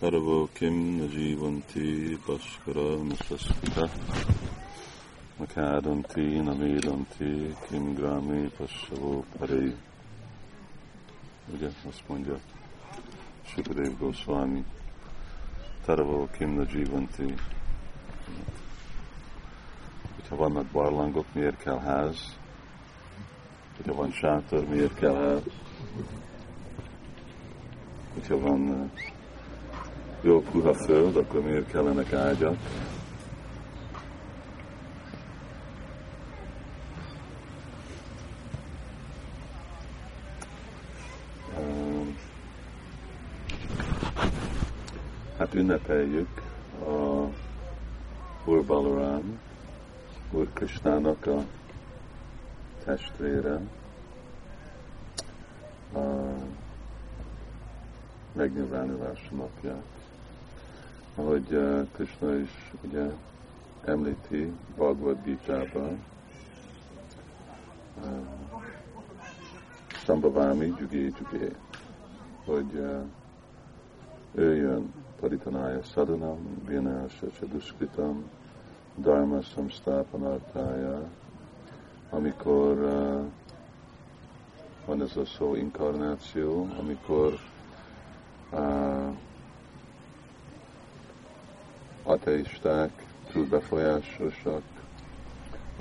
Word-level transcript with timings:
Taravo 0.00 0.48
kim 0.54 0.96
najivanti 0.98 2.16
baskara 2.26 3.04
nasasita 3.04 3.84
Makadanti 5.38 6.40
namédanti 6.40 7.54
kim 7.68 7.94
grami 7.94 8.48
pasavo 8.56 9.24
parei. 9.38 9.76
Ugye 11.52 11.68
azt 11.88 12.02
mondja 12.08 12.38
Sukadev 13.44 13.98
Goswami. 13.98 14.64
Taravo 15.84 16.28
kim 16.32 16.54
najivanti. 16.54 17.34
Hogyha 20.14 20.36
vannak 20.36 20.66
barlangok, 20.72 21.26
miért 21.34 21.62
kell 21.62 21.78
ház? 21.78 22.38
Hogyha 23.76 23.94
van 23.94 24.12
sátor, 24.12 24.68
miért 24.68 24.94
kell 24.94 25.14
ház? 25.14 25.42
Hogyha 28.14 28.38
van 28.38 28.90
jó 30.20 30.40
puha 30.40 30.74
föld, 30.74 31.16
akkor 31.16 31.42
miért 31.42 31.70
kellenek 31.70 32.12
ágyak? 32.12 32.56
Hát 45.38 45.54
ünnepeljük 45.54 46.42
a 46.84 47.28
Úr 48.44 48.64
Balaram, 48.64 49.38
Úr 50.30 50.52
Krishnának 50.52 51.26
a 51.26 51.44
testvére, 52.84 53.60
a 55.94 56.00
megnyilvánulása 58.32 59.30
napját. 59.30 59.99
Ahogy 61.20 61.52
uh, 61.52 61.86
Krishna 61.92 62.34
is 62.34 62.50
ugye 62.84 63.10
említi 63.84 64.52
Bhagavad 64.76 65.22
Gita-ban, 65.24 66.04
uh, 70.06 70.78
Jugé 70.78 71.12
Jugé, 71.18 71.54
hogy 72.44 72.74
uh, 72.74 73.02
ő 74.34 74.56
jön 74.56 74.92
Paritanaya 75.20 75.82
Sadhanam, 75.82 76.38
Vinasa 76.66 77.26
Chaduskritam, 77.38 78.30
Dharma 78.94 79.42
Samstapanartája, 79.42 81.08
amikor 82.10 82.78
uh, 82.78 83.24
van 84.86 85.02
ez 85.02 85.16
a 85.16 85.24
szó 85.24 85.54
inkarnáció, 85.54 86.68
amikor 86.78 87.38
uh, 88.52 89.14
ateisták, 92.10 92.90
túl 93.32 93.46
befolyásosak, 93.46 94.62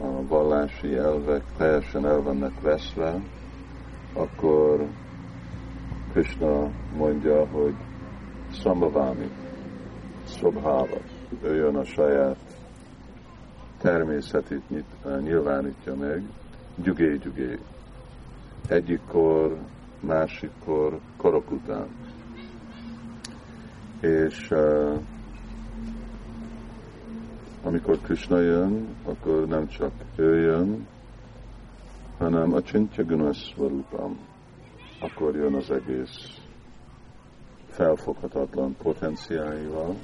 a 0.02 0.28
vallási 0.28 0.96
elvek 0.96 1.44
teljesen 1.58 2.06
el 2.06 2.22
vannak 2.22 2.62
veszve, 2.62 3.22
akkor 4.14 4.88
Krishna 6.12 6.70
mondja, 6.98 7.46
hogy 7.46 7.74
Sambhavami, 8.52 9.30
Szobháva, 10.26 10.98
ő 11.44 11.56
jön 11.56 11.76
a 11.76 11.84
saját 11.84 12.38
természetét 13.78 14.70
nyit, 14.70 15.22
nyilvánítja 15.22 15.96
meg, 15.96 16.24
gyugé, 16.76 17.18
gyugé. 17.18 17.60
Egyikkor, 18.68 19.58
másikkor, 20.00 21.00
korok 21.18 21.52
után. 21.52 21.88
És 24.02 24.52
uh, 24.52 25.00
amikor 27.64 28.00
Krishna 28.02 28.40
jön, 28.40 28.88
akkor 29.04 29.48
nem 29.48 29.68
csak 29.68 29.92
ő 30.16 30.42
jön, 30.42 30.88
hanem 32.18 32.54
a 32.54 32.62
Csintya 32.62 33.04
Gunasvarupam. 33.04 34.18
Akkor 35.00 35.36
jön 35.36 35.54
az 35.54 35.72
egész 35.72 36.40
felfoghatatlan 37.68 38.76
potenciáival, 38.76 39.96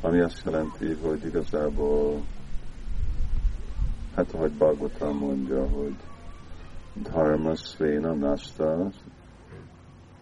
ami 0.00 0.20
azt 0.20 0.42
jelenti, 0.44 0.92
hogy 1.02 1.24
igazából, 1.24 2.24
hát 4.14 4.34
ahogy 4.34 4.52
Bhagavatam 4.52 5.16
mondja, 5.16 5.68
hogy 5.68 5.94
Dharma 7.02 7.54
Svena 7.54 8.12
Nasta 8.12 8.90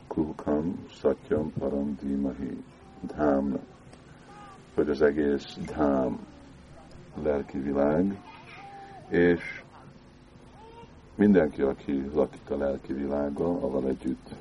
Kuhukam 0.06 0.84
Satyam 0.88 1.52
Param 1.58 1.96
Dimahi 2.02 2.64
Dhamna 3.06 3.58
hogy 4.74 4.88
az 4.88 5.02
egész 5.02 5.58
dhám 5.66 6.18
lelki 7.22 7.58
világ, 7.58 8.20
és 9.08 9.62
mindenki, 11.14 11.62
aki 11.62 12.10
lakik 12.14 12.50
a 12.50 12.56
lelki 12.56 12.92
világa, 12.92 13.46
avval 13.46 13.88
együtt 13.88 14.34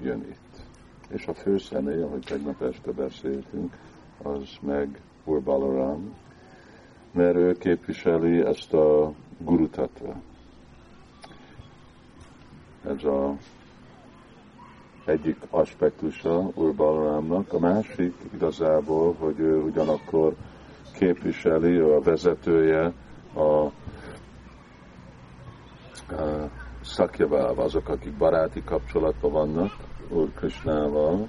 jön 0.00 0.20
itt. 0.20 0.62
És 1.08 1.26
a 1.26 1.34
fő 1.34 1.58
személy, 1.58 2.02
ahogy 2.02 2.24
tegnap 2.24 2.62
este 2.62 2.90
beszéltünk, 2.90 3.76
az 4.22 4.48
meg 4.60 5.00
Úr 5.24 5.42
Balaram, 5.42 6.14
mert 7.10 7.36
ő 7.36 7.52
képviseli 7.52 8.40
ezt 8.40 8.72
a 8.72 9.12
gurutatva. 9.38 10.20
Ez 12.86 13.04
a 13.04 13.36
egyik 15.04 15.36
aspektusa 15.50 16.50
Úr 16.54 16.74
Balarámnak, 16.74 17.52
a 17.52 17.58
másik 17.58 18.14
igazából, 18.34 19.14
hogy 19.18 19.38
ő 19.38 19.60
ugyanakkor 19.60 20.34
képviseli, 20.92 21.68
ő 21.68 21.94
a 21.94 22.00
vezetője 22.00 22.92
a, 23.34 23.40
a 23.40 23.72
szakjavával, 26.84 27.64
azok, 27.64 27.88
akik 27.88 28.12
baráti 28.12 28.62
kapcsolatban 28.64 29.32
vannak 29.32 29.72
Úr 30.08 30.32
Krishnával, 30.34 31.28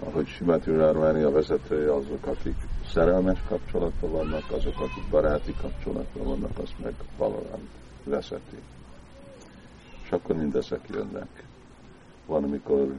ahogy 0.00 0.26
Simati 0.26 0.70
Urárváni 0.70 1.22
a 1.22 1.30
vezetője, 1.30 1.94
azok, 1.94 2.26
akik 2.26 2.56
szerelmes 2.86 3.38
kapcsolatban 3.48 4.10
vannak, 4.10 4.50
azok, 4.50 4.80
akik 4.80 5.08
baráti 5.10 5.54
kapcsolatban 5.60 6.24
vannak, 6.26 6.58
azt 6.62 6.74
meg 6.82 6.94
Balarám 7.18 7.68
vezeti. 8.04 8.58
És 10.04 10.10
akkor 10.10 10.36
mindezek 10.36 10.80
jönnek 10.92 11.44
van, 12.26 12.44
amikor 12.44 12.94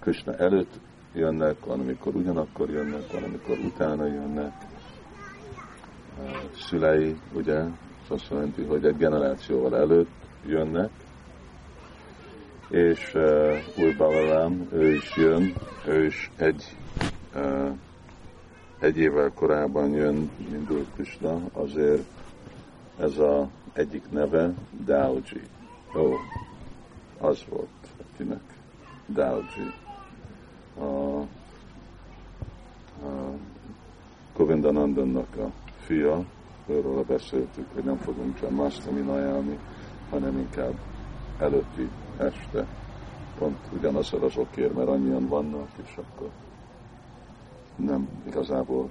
Krishna 0.00 0.36
előtt 0.36 0.80
jönnek, 1.14 1.64
van, 1.64 1.80
amikor 1.80 2.14
ugyanakkor 2.14 2.70
jönnek, 2.70 3.12
van, 3.12 3.22
amikor 3.22 3.58
utána 3.58 4.06
jönnek. 4.06 4.52
A 6.18 6.56
szülei, 6.56 7.16
ugye, 7.32 7.58
az 7.58 8.08
azt 8.08 8.30
jelenti, 8.30 8.62
hogy 8.62 8.84
egy 8.84 8.96
generációval 8.96 9.76
előtt 9.76 10.10
jönnek, 10.46 10.90
és 12.68 13.14
uh, 13.14 13.56
új 13.78 13.94
Balaram, 13.94 14.68
ő 14.72 14.94
is 14.94 15.16
jön, 15.16 15.54
ő 15.86 16.04
is 16.04 16.30
egy, 16.36 16.76
uh, 17.34 17.70
egy 18.80 18.96
évvel 18.96 19.32
korábban 19.34 19.90
jön, 19.90 20.30
mint 20.50 20.70
Úr 20.70 20.86
Krishna, 20.94 21.40
azért 21.52 22.02
ez 22.98 23.18
a 23.18 23.48
egyik 23.72 24.10
neve 24.10 24.54
Dauji. 24.84 25.42
Ó, 25.96 26.00
oh, 26.00 26.14
az 27.18 27.44
volt 27.48 27.81
akinek 28.22 28.40
Dalji. 29.06 29.72
A, 30.78 31.18
a 33.06 33.34
Govindanandannak 34.36 35.36
a 35.36 35.50
fia, 35.80 36.24
őről 36.66 37.04
beszéltük, 37.04 37.66
hogy 37.74 37.84
nem 37.84 37.96
fogunk 37.96 38.40
csak 38.40 38.50
Mastami 38.50 39.08
ajánlni, 39.08 39.58
hanem 40.10 40.38
inkább 40.38 40.74
előtti 41.38 41.88
este, 42.16 42.66
pont 43.38 43.58
ugyanazzal 43.72 44.22
az 44.22 44.36
okért, 44.36 44.74
mert 44.74 44.88
annyian 44.88 45.28
vannak, 45.28 45.68
és 45.82 45.96
akkor 45.96 46.30
nem 47.76 48.08
igazából 48.26 48.90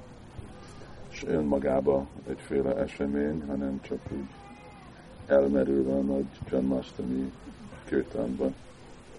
és 1.12 1.24
önmagába 1.24 2.08
egyféle 2.30 2.76
esemény, 2.76 3.44
hanem 3.48 3.80
csak 3.82 4.00
úgy 4.12 4.28
elmerülve 5.26 5.92
a 5.92 6.02
nagy 6.02 6.26
John 6.50 6.66
Mastami 6.66 7.32
kirtánban 7.86 8.54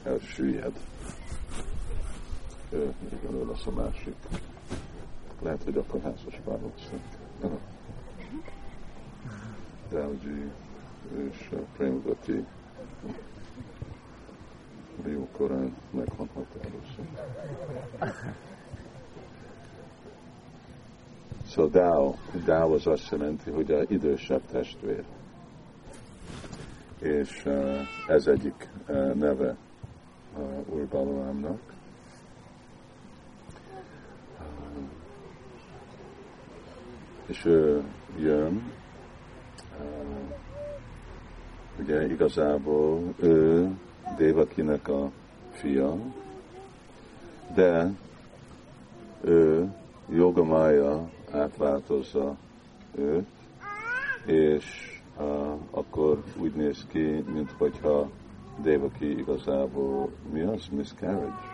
elsüllyed. 0.05 0.73
Igen, 2.73 3.35
ő 3.35 3.47
lesz 3.47 3.67
a 3.67 3.71
másik. 3.71 4.17
Lehet, 5.43 5.63
hogy 5.65 5.77
akkor 5.77 6.01
házas 6.01 6.41
pár 6.45 6.59
lesznek. 6.77 7.01
Ráuji 9.91 10.51
és 11.17 11.51
Premgati 11.77 12.45
jó 15.05 15.29
korán 15.33 15.77
meghalhat 15.91 16.47
először. 16.61 17.05
Szóval 21.47 21.71
Dao, 21.71 22.15
Dao 22.45 22.75
az 22.75 22.87
azt 22.87 23.11
jelenti, 23.11 23.51
hogy 23.51 23.71
a 23.71 23.83
idősebb 23.89 24.43
testvér. 24.51 25.05
És 26.99 27.43
uh, 27.47 27.79
ez 28.09 28.27
egyik 28.27 28.69
uh, 28.89 29.15
neve 29.15 29.57
Eh, 30.38 30.75
Úr 30.75 30.87
Balarámnak. 30.87 31.61
Eh, 34.38 34.44
és 37.26 37.44
ő 37.44 37.82
jön, 38.19 38.73
ugye 41.79 42.06
igazából 42.06 43.14
ő 43.20 43.69
Dévakinek 44.17 44.88
a 44.88 45.11
fia, 45.50 45.96
de 47.55 47.90
ő 49.20 49.73
jogamája 50.08 51.11
átváltozza 51.31 52.37
őt, 52.94 53.26
és 54.26 55.00
uh, 55.19 55.58
akkor 55.70 56.23
úgy 56.38 56.52
néz 56.52 56.87
ki, 56.88 57.25
mint 57.32 57.50
hogyha 57.58 58.11
Devaki 58.61 59.19
igazából 59.19 60.11
mi 60.33 60.41
az? 60.41 60.69
Miscarriage? 60.69 61.51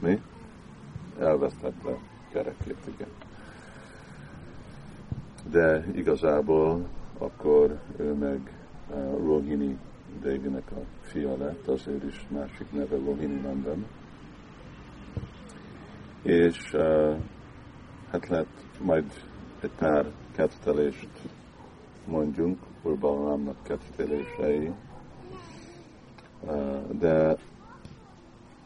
Mi? 0.00 0.22
Elvesztette 1.18 1.98
gyerekét, 2.32 2.86
igen. 2.94 3.08
De 5.50 5.84
igazából 5.94 6.88
akkor 7.18 7.78
ő 7.96 8.12
meg 8.12 8.52
uh, 8.90 9.26
Rohini 9.26 9.78
Devinek 10.22 10.70
a 10.70 10.80
fia 11.00 11.36
lett, 11.36 11.68
azért 11.68 12.04
is 12.04 12.26
másik 12.28 12.72
neve 12.72 12.96
Rohini 12.96 13.40
Nandan. 13.40 13.86
És 16.22 16.72
uh, 16.72 17.16
hát 18.10 18.28
lett 18.28 18.80
majd 18.80 19.12
egy 19.60 19.70
pár 19.78 20.06
kettelést 20.32 21.08
mondjunk, 22.08 22.58
Urbalamnak 22.82 23.56
kettelései, 23.62 24.72
uh, 26.40 26.76
de 26.98 27.36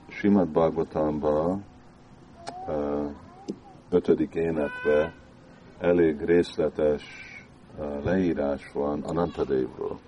Simad 0.09 0.49
Bhagavatamban 0.49 1.65
ötödik 3.91 4.35
énetben 4.35 5.12
elég 5.79 6.25
részletes 6.25 7.03
leírás 8.05 8.73
van 8.73 9.03
Anantadevról. 9.03 9.99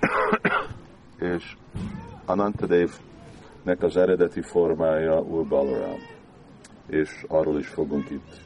és 1.34 1.56
Anantadevnek 2.24 3.82
az 3.82 3.96
eredeti 3.96 4.40
formája 4.40 5.22
Balaram, 5.48 5.98
és 6.86 7.24
arról 7.28 7.58
is 7.58 7.68
fogunk 7.68 8.10
itt 8.10 8.40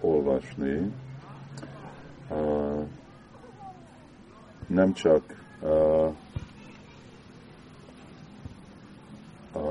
olvasni. 0.00 0.92
Nem 4.66 4.92
csak 4.92 5.22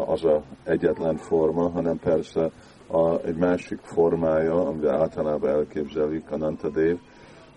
az 0.06 0.24
a 0.24 0.44
egyetlen 0.64 1.16
forma, 1.16 1.70
hanem 1.70 2.00
persze 2.00 2.52
a, 2.88 3.20
egy 3.26 3.36
másik 3.36 3.80
formája, 3.80 4.68
amivel 4.68 5.02
általában 5.02 5.50
elképzelik 5.50 6.32
Anantadev, 6.32 6.98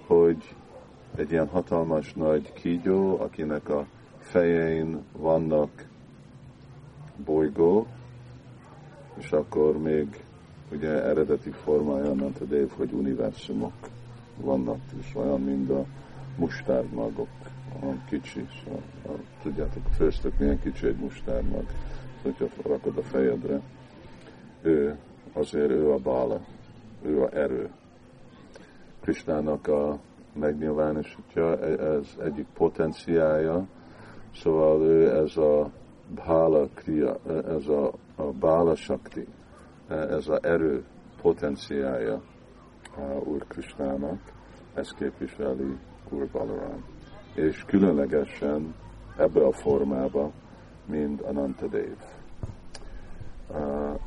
hogy 0.07 0.55
egy 1.17 1.31
ilyen 1.31 1.49
hatalmas 1.49 2.13
nagy 2.13 2.53
kígyó, 2.53 3.21
akinek 3.21 3.69
a 3.69 3.87
fején 4.19 5.05
vannak 5.13 5.71
bolygó, 7.25 7.87
és 9.17 9.31
akkor 9.31 9.79
még 9.79 10.25
ugye 10.73 11.03
eredeti 11.05 11.51
formája 11.51 12.11
Anantadev, 12.11 12.69
hogy 12.77 12.93
univerzumok 12.93 13.73
vannak, 14.37 14.81
és 15.01 15.15
olyan, 15.15 15.41
mint 15.41 15.71
a 15.71 15.85
mustárdmagok, 16.37 17.29
olyan 17.83 18.05
kicsi, 18.09 18.47
szóval, 18.65 18.83
tudjátok, 19.43 19.83
főztök 19.97 20.39
milyen 20.39 20.61
kicsi 20.61 20.87
egy 20.87 20.97
mustárdmag, 20.97 21.65
szóval, 22.23 22.37
hogyha 22.39 22.69
rakod 22.69 22.99
a 22.99 23.03
fejedre, 23.03 23.61
ő, 24.63 24.99
azért 25.33 25.71
ő 25.71 25.91
a 25.91 25.97
bála, 25.97 26.41
ő 27.03 27.23
a 27.23 27.37
erő. 27.37 27.71
Kristának 29.01 29.69
a 29.69 29.99
megnyilvánítja, 30.33 31.61
ez 31.79 32.17
egyik 32.25 32.47
potenciája, 32.55 33.67
szóval 34.35 34.83
ő 34.83 35.17
ez 35.17 35.37
a 35.37 35.71
bála 36.15 36.69
kriya, 36.75 37.19
ez 37.49 37.67
a, 37.67 37.93
a 38.17 38.23
bála 38.23 38.75
sakti, 38.75 39.27
ez 39.89 40.29
a 40.29 40.39
erő 40.43 40.85
potenciája 41.23 42.23
Úr 43.25 43.47
Kristának, 43.47 44.21
ez 44.75 44.91
képviseli 44.91 45.79
Balaram. 46.33 46.85
És 47.35 47.65
különlegesen 47.67 48.75
ebbe 49.17 49.47
a 49.47 49.53
formába, 49.53 50.31
mint 50.85 51.21
Anantadev. 51.21 51.97
Uh, 53.49 54.01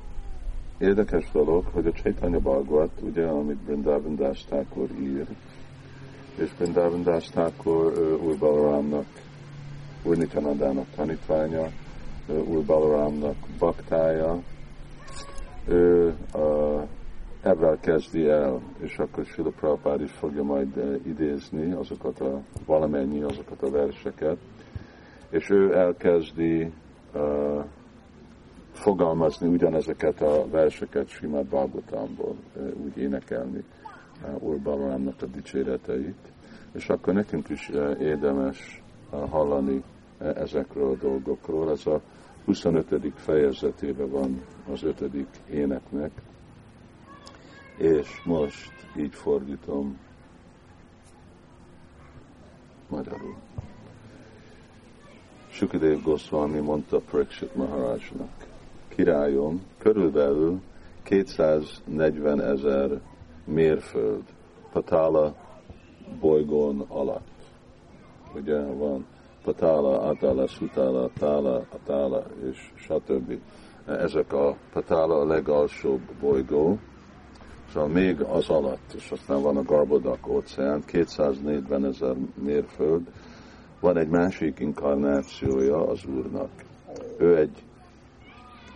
érdekes 0.77 1.31
dolog, 1.31 1.65
hogy 1.71 1.87
a 1.87 1.91
Chaitanya 1.91 2.39
Bhagavat, 2.39 2.91
ugye, 3.01 3.25
amit 3.25 3.57
Brindavan 3.57 4.15
Das 4.15 4.45
Thakur 4.45 4.89
ír, 4.99 5.27
és 6.35 6.53
Brindavan 6.57 7.03
Das 7.03 7.29
Thakur 7.29 7.91
uh, 7.97 8.23
Úr 8.23 8.37
Balaramnak, 8.37 9.05
Úr 10.03 10.17
Nityanandának 10.17 10.85
tanítványa, 10.95 11.69
Úr 12.27 12.63
Balaramnak 12.65 13.35
baktája, 13.59 14.41
ő 15.67 16.13
uh, 16.33 16.87
ebben 17.41 17.79
kezdi 17.79 18.27
el, 18.27 18.61
és 18.79 18.97
akkor 18.97 19.25
Sila 19.25 19.49
Prabhupád 19.49 20.01
is 20.01 20.11
fogja 20.11 20.43
majd 20.43 20.77
uh, 20.77 20.99
idézni 21.05 21.71
azokat 21.71 22.19
a 22.19 22.41
valamennyi 22.65 23.21
azokat 23.21 23.61
a 23.61 23.71
verseket, 23.71 24.37
és 25.29 25.49
ő 25.49 25.75
elkezdi 25.77 26.71
uh, 27.13 27.63
fogalmazni 28.71 29.47
ugyanezeket 29.47 30.21
a 30.21 30.45
verseket 30.49 31.07
Simát 31.07 31.45
Bhagavatamból, 31.45 32.35
uh, 32.55 32.71
úgy 32.83 32.97
énekelni 32.97 33.63
uh, 34.43 35.13
a 35.21 35.25
dicséreteit, 35.25 36.31
és 36.71 36.89
akkor 36.89 37.13
nekünk 37.13 37.49
is 37.49 37.69
uh, 37.69 38.01
érdemes 38.01 38.83
uh, 39.11 39.29
hallani 39.29 39.83
uh, 40.19 40.27
ezekről 40.37 40.91
a 40.91 40.95
dolgokról. 40.95 41.71
Ez 41.71 41.85
a 41.87 42.01
25. 42.45 43.11
fejezetében 43.15 44.09
van 44.09 44.41
az 44.71 44.83
5. 44.83 45.03
éneknek, 45.49 46.11
és 47.79 48.21
most 48.23 48.71
így 48.97 49.13
fordítom 49.13 49.97
magyarul. 52.89 53.35
Sukadev 55.49 56.01
Goswami 56.01 56.59
mondta 56.59 56.99
Prakshit 56.99 57.55
Maharajnak, 57.55 58.47
királyom, 58.87 59.61
körülbelül 59.77 60.61
240 61.03 62.41
ezer 62.41 63.01
mérföld 63.45 64.23
Patala 64.71 65.35
bolygón 66.19 66.85
alatt. 66.87 67.27
Ugye 68.35 68.61
van 68.61 69.05
Patala, 69.43 70.01
Atala, 70.01 70.47
Sutala, 70.47 71.09
Tala, 71.19 71.65
Atala 71.69 72.23
és 72.49 72.71
stb. 72.75 73.39
Ezek 73.85 74.33
a 74.33 74.55
Patala 74.73 75.19
a 75.19 75.25
legalsóbb 75.25 76.01
bolygó, 76.19 76.79
Szóval 77.73 77.89
még 77.89 78.21
az 78.21 78.49
alatt, 78.49 78.93
és 78.95 79.11
aztán 79.11 79.41
van 79.41 79.57
a 79.57 79.63
Garbodak 79.63 80.27
óceán, 80.27 80.83
240 80.85 81.85
ezer 81.85 82.15
mérföld, 82.43 83.07
van 83.79 83.97
egy 83.97 84.07
másik 84.07 84.59
inkarnációja 84.59 85.87
az 85.87 86.05
Úrnak. 86.05 86.49
Ő 87.17 87.37
egy 87.37 87.63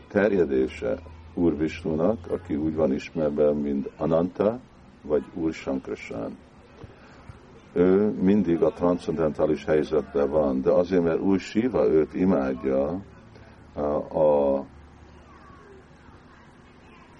terjedése 0.07 0.97
Úr 1.33 1.57
Visnunak, 1.57 2.17
aki 2.29 2.55
úgy 2.55 2.75
van 2.75 2.93
ismerve, 2.93 3.51
mint 3.51 3.89
Ananta, 3.97 4.59
vagy 5.01 5.23
Úr 5.33 5.53
Sankrasán. 5.53 6.37
Ő 7.73 8.09
mindig 8.21 8.61
a 8.61 8.71
transzendentális 8.71 9.65
helyzetben 9.65 10.29
van, 10.29 10.61
de 10.61 10.71
azért, 10.71 11.03
mert 11.03 11.19
Úr 11.19 11.39
Siva 11.39 11.87
őt 11.87 12.13
imádja, 12.13 13.01
a, 13.73 13.79
a, 13.79 14.57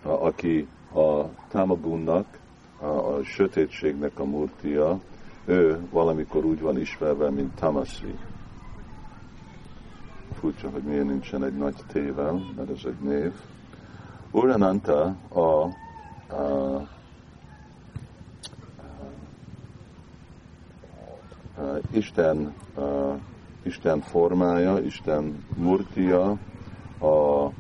a, 0.04 0.10
aki 0.10 0.68
a 0.94 1.30
Tamagunnak, 1.48 2.26
a, 2.80 2.86
a 2.86 3.24
sötétségnek 3.24 4.20
a 4.20 4.24
murtia, 4.24 5.00
ő 5.46 5.88
valamikor 5.92 6.46
úgy 6.46 6.62
van 6.62 6.80
ismerve, 6.80 7.30
mint 7.30 7.56
Tamasi. 7.56 8.16
Furcsa, 10.40 10.70
hogy 10.70 10.82
miért 10.84 11.06
nincsen 11.06 11.44
egy 11.44 11.58
nagy 11.58 11.76
tével, 11.88 12.54
mert 12.56 12.70
ez 12.70 12.82
egy 12.86 13.00
név. 13.00 13.32
Urananta 14.32 15.16
a, 15.30 15.40
a, 16.34 16.88
Isten, 21.92 22.54
a, 22.76 23.18
Isten 23.64 24.00
formája, 24.00 24.80
Isten 24.80 25.46
murtia, 25.56 26.38
a, 26.98 27.06
a 27.06 27.52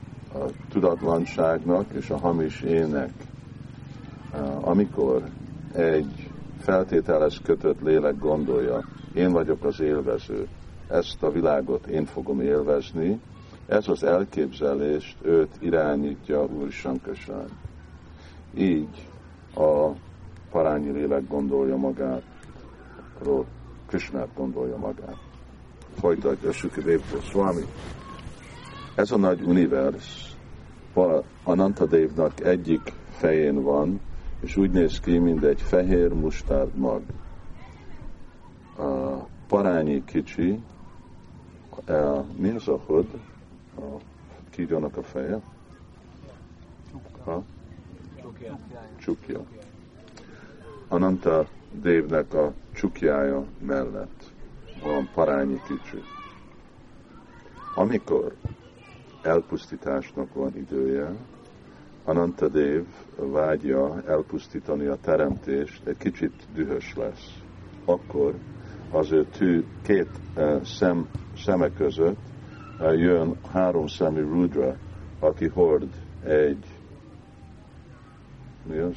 tudatlanságnak 0.69 1.85
és 1.91 2.09
a 2.09 2.17
hamis 2.17 2.61
ének. 2.61 3.11
Amikor 4.61 5.23
egy 5.73 6.29
feltételes 6.59 7.41
kötött 7.43 7.81
lélek 7.81 8.19
gondolja, 8.19 8.83
én 9.13 9.31
vagyok 9.31 9.63
az 9.63 9.79
élvező, 9.79 10.47
ezt 10.87 11.23
a 11.23 11.31
világot 11.31 11.85
én 11.85 12.05
fogom 12.05 12.41
élvezni, 12.41 13.19
ez 13.67 13.87
az 13.87 14.03
elképzelést 14.03 15.17
őt 15.21 15.55
irányítja 15.59 16.45
Úr 16.45 16.71
Sankasan. 16.71 17.45
így 18.53 19.07
a 19.55 19.89
parányi 20.51 20.91
lélek 20.91 21.27
gondolja 21.27 21.75
magát, 21.75 22.23
Krishnát 23.87 24.29
gondolja 24.35 24.77
magát. 24.77 25.17
Folytatja 25.99 26.51
Sukadevtól 26.51 27.21
Swami. 27.21 27.61
Ez 28.95 29.11
a 29.11 29.17
nagy 29.17 29.41
univers 29.41 30.35
Anantadevnak 31.43 32.39
egyik 32.39 32.93
fején 33.11 33.61
van, 33.63 33.99
és 34.43 34.57
úgy 34.57 34.71
néz 34.71 34.99
ki, 34.99 35.17
mint 35.17 35.43
egy 35.43 35.61
fehér 35.61 36.13
mustárd 36.13 36.75
mag. 36.75 37.01
A 38.77 39.23
parányi 39.47 40.03
kicsi, 40.03 40.59
a, 41.87 42.23
mi 42.37 42.49
az 42.49 42.67
a 42.67 42.79
hod? 42.85 43.05
A 43.75 43.81
kígyónak 44.49 44.97
a 44.97 45.03
feje? 45.03 45.41
Ha? 47.23 47.43
Csukja. 48.99 49.39
Ananta 50.87 51.47
Dévnek 51.81 52.33
a 52.33 52.53
csukjája 52.73 53.45
mellett 53.59 54.31
van 54.83 55.09
parányi 55.13 55.61
kicsi. 55.67 56.03
Amikor 57.75 58.35
elpusztításnak 59.21 60.33
van 60.33 60.55
idője, 60.55 61.15
Anantadev 62.05 62.83
vágya 63.15 64.01
elpusztítani 64.07 64.85
a 64.85 64.95
teremtést, 64.95 65.87
egy 65.87 65.97
kicsit 65.97 66.47
dühös 66.53 66.95
lesz. 66.95 67.41
Akkor 67.85 68.33
az 68.91 69.11
ő 69.11 69.25
tű 69.25 69.63
két 69.81 70.09
uh, 70.35 70.61
szem, 70.61 71.09
szeme 71.37 71.73
között 71.73 72.19
uh, 72.79 72.99
jön 72.99 73.37
három 73.51 73.87
szemű 73.87 74.21
Rudra, 74.21 74.77
aki 75.19 75.47
hord 75.47 75.89
egy 76.23 76.65
mi 78.63 78.77
az? 78.77 78.95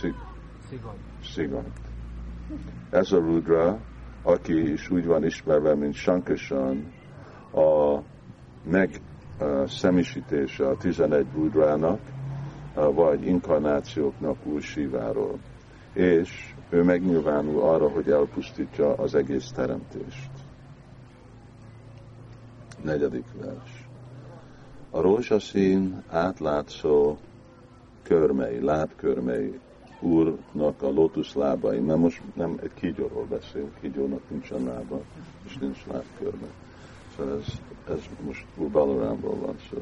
Szigony. 0.00 0.98
Szigony. 1.22 1.72
Ez 2.90 3.12
a 3.12 3.18
Rudra, 3.18 3.78
aki 4.22 4.72
is 4.72 4.90
úgy 4.90 5.06
van 5.06 5.24
ismerve, 5.24 5.74
mint 5.74 5.94
Sankasan, 5.94 6.92
a 7.52 7.98
meg 8.70 9.00
szemisítése 9.66 10.68
a 10.68 10.76
11 10.76 11.26
Rudrának, 11.34 12.00
vagy 12.74 13.26
inkarnációknak 13.26 14.36
új 14.44 14.60
síváról. 14.60 15.38
És 15.92 16.54
ő 16.68 16.82
megnyilvánul 16.82 17.62
arra, 17.62 17.88
hogy 17.88 18.10
elpusztítja 18.10 18.94
az 18.94 19.14
egész 19.14 19.50
teremtést. 19.50 20.30
Negyedik 22.82 23.26
vers. 23.40 23.86
A 24.90 25.00
rózsaszín 25.00 26.02
átlátszó 26.08 27.16
körmei, 28.02 28.60
lábkörmei 28.60 29.60
úrnak 30.00 30.82
a 30.82 30.90
lótusz 30.90 31.34
lábai, 31.34 31.78
mert 31.78 31.98
most 31.98 32.22
nem 32.34 32.58
egy 32.62 32.74
kígyóról 32.74 33.24
beszélünk, 33.24 33.80
kígyónak 33.80 34.30
nincsen 34.30 34.64
lába, 34.64 35.00
és 35.46 35.56
nincs 35.56 35.86
lábkörme. 35.86 36.46
Ez, 37.18 37.44
ez 37.88 38.00
most 38.26 38.44
Úr 38.56 38.70
van 38.70 39.56
szó. 39.70 39.80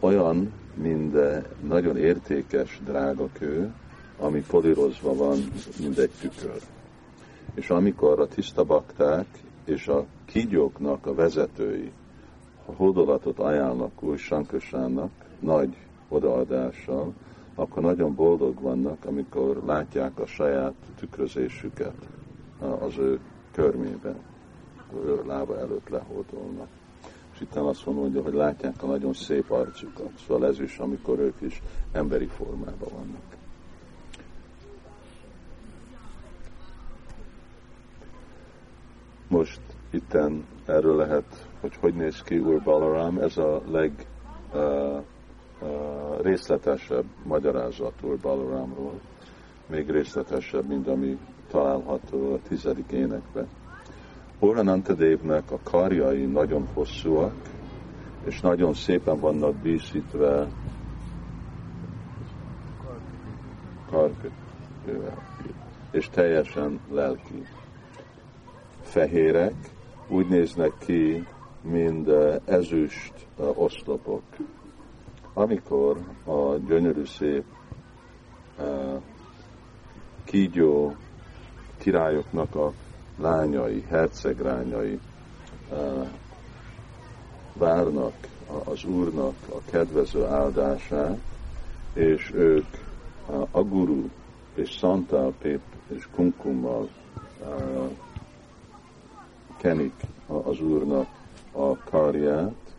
Olyan, 0.00 0.52
mint 0.74 1.16
nagyon 1.62 1.96
értékes, 1.96 2.80
drága 2.84 3.28
kő, 3.32 3.74
ami 4.18 4.40
polírozva 4.40 5.14
van, 5.14 5.38
mint 5.80 5.98
egy 5.98 6.10
tükör. 6.20 6.60
És 7.54 7.70
amikor 7.70 8.20
a 8.20 8.26
tiszta 8.26 8.64
bakták 8.64 9.26
és 9.64 9.88
a 9.88 10.06
kígyóknak 10.24 11.06
a 11.06 11.14
vezetői 11.14 11.92
a 12.66 12.72
hódolatot 12.72 13.38
ajánlnak 13.38 14.02
új 14.02 14.16
Sankosának 14.16 15.10
nagy 15.38 15.76
odaadással, 16.08 17.12
akkor 17.54 17.82
nagyon 17.82 18.14
boldog 18.14 18.60
vannak, 18.60 19.04
amikor 19.04 19.62
látják 19.66 20.18
a 20.18 20.26
saját 20.26 20.74
tükrözésüket 20.98 21.94
az 22.72 22.98
ő 22.98 23.20
körmében, 23.52 24.16
akkor 24.76 25.04
ő 25.04 25.22
lába 25.26 25.58
előtt 25.58 25.88
lehódolnak. 25.88 26.68
És 27.34 27.40
itt 27.40 27.54
azt 27.54 27.86
mondja, 27.86 28.22
hogy 28.22 28.34
látják 28.34 28.82
a 28.82 28.86
nagyon 28.86 29.12
szép 29.12 29.50
arcukat. 29.50 30.10
Szóval 30.26 30.48
ez 30.48 30.60
is, 30.60 30.78
amikor 30.78 31.18
ők 31.18 31.40
is 31.40 31.62
emberi 31.92 32.26
formában 32.26 32.88
vannak. 32.92 33.36
Most 39.28 39.60
itten 39.90 40.46
erről 40.66 40.96
lehet, 40.96 41.48
hogy 41.60 41.76
hogy 41.80 41.94
néz 41.94 42.22
ki 42.22 42.38
Úr 42.38 42.62
Balaram, 42.62 43.18
ez 43.18 43.36
a 43.36 43.62
leg 43.70 44.06
uh, 44.52 45.02
uh, 45.60 46.22
részletesebb 46.22 47.04
magyarázat 47.22 47.92
Úr 48.02 48.18
Balaramról, 48.18 49.00
még 49.66 49.90
részletesebb, 49.90 50.66
mint 50.68 50.88
ami 50.88 51.18
található 51.54 52.32
a 52.32 52.38
tizedik 52.48 52.90
énekben. 52.90 53.48
Uranantadévnek 54.38 55.50
a 55.50 55.58
karjai 55.62 56.24
nagyon 56.24 56.68
hosszúak, 56.72 57.34
és 58.24 58.40
nagyon 58.40 58.74
szépen 58.74 59.20
vannak 59.20 59.62
díszítve 59.62 60.48
karkötővel, 63.90 65.22
és 65.90 66.08
teljesen 66.08 66.80
lelki. 66.90 67.46
Fehérek, 68.82 69.54
úgy 70.08 70.28
néznek 70.28 70.72
ki, 70.78 71.26
mint 71.62 72.08
ezüst 72.44 73.26
oszlopok. 73.54 74.22
Amikor 75.34 75.96
a 76.24 76.56
gyönyörű 76.66 77.04
szép 77.04 77.44
kígyó 80.24 80.94
királyoknak 81.84 82.54
a 82.54 82.72
lányai, 83.16 83.84
hercegrányai 83.88 85.00
várnak 87.52 88.12
az 88.64 88.84
Úrnak 88.84 89.34
a 89.48 89.70
kedvező 89.70 90.24
áldását, 90.24 91.18
és 91.92 92.30
ők 92.34 92.66
a 93.50 93.62
guru 93.62 94.08
és 94.54 94.76
szantálpép 94.78 95.60
és 95.86 96.06
kunkummal 96.14 96.88
kenik 99.56 99.94
az 100.26 100.60
Úrnak 100.60 101.08
a 101.52 101.76
karját, 101.76 102.74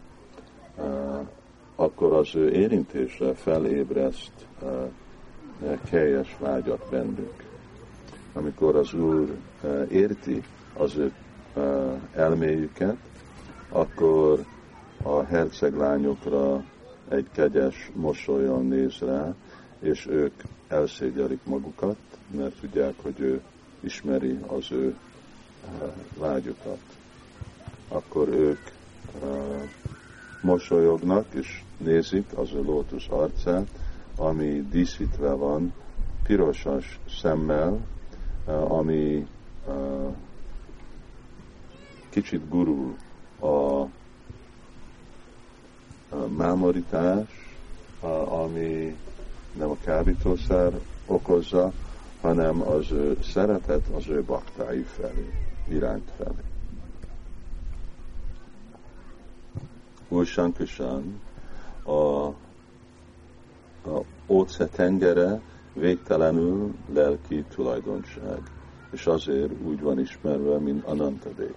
akkor 1.76 2.14
az 2.14 2.36
ő 2.36 2.52
érintése 2.52 3.34
felébreszt 3.34 4.48
kelyes 5.90 6.36
vágyat 6.40 6.86
bennük 6.90 7.44
amikor 8.36 8.76
az 8.76 8.94
Úr 8.94 9.36
eh, 9.64 9.92
érti 9.92 10.44
az 10.78 10.96
ő 10.96 11.12
eh, 11.54 11.64
elméjüket, 12.14 12.98
akkor 13.70 14.46
a 15.04 15.24
herceglányokra 15.24 16.64
egy 17.10 17.28
kegyes 17.32 17.92
mosolyon 17.94 18.66
néz 18.66 19.00
rá, 19.00 19.34
és 19.80 20.08
ők 20.08 20.34
elszégyelik 20.68 21.40
magukat, 21.44 21.98
mert 22.32 22.60
tudják, 22.60 22.94
hogy 23.02 23.20
ő 23.20 23.42
ismeri 23.80 24.40
az 24.48 24.72
ő 24.72 24.96
eh, 25.66 25.90
vágyukat. 26.18 26.80
Akkor 27.88 28.28
ők 28.28 28.60
mosolyognak, 30.42 31.26
és 31.30 31.62
nézik 31.78 32.26
az 32.36 32.54
ő 32.54 32.62
lótusz 32.62 33.08
arcát, 33.10 33.68
ami 34.16 34.68
díszítve 34.72 35.30
van 35.30 35.74
pirosas 36.24 37.00
szemmel, 37.22 37.80
ami 38.54 39.28
eh, 39.68 40.14
kicsit 42.10 42.50
gurul 42.50 42.96
a 43.40 43.88
mámorítás, 46.28 47.58
ami 48.26 48.98
nem 49.54 49.70
a 49.70 49.78
kábítószer 49.84 50.80
okozza, 51.06 51.72
hanem 52.22 52.62
az 52.62 52.92
ő 52.92 53.18
szeretet 53.24 53.88
az 53.88 54.08
ő 54.08 54.24
baktái 54.24 54.82
felé, 54.82 55.32
irányt 55.68 56.12
felé. 56.18 56.44
Úr 60.08 60.26
Sankusan 60.26 61.22
a, 61.84 61.92
a 61.92 62.36
óce 64.28 64.66
tengere 64.66 65.42
végtelenül 65.76 66.74
lelki 66.94 67.44
tulajdonság, 67.50 68.40
és 68.92 69.06
azért 69.06 69.52
úgy 69.64 69.82
van 69.82 70.00
ismerve, 70.00 70.58
mint 70.58 70.84
Ananta 70.84 71.30
Dev. 71.30 71.54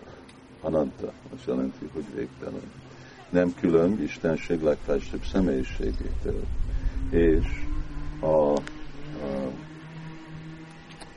Ananta, 0.61 1.13
az 1.35 1.39
jelenti, 1.47 1.89
hogy 1.93 2.05
végtelen. 2.15 2.73
Nem 3.31 3.55
külön 3.61 4.03
Istenség 4.03 4.63
legfelsőbb 4.63 5.23
személyiségétől. 5.25 6.45
És 7.11 7.47
a, 8.21 8.27
a 8.27 8.61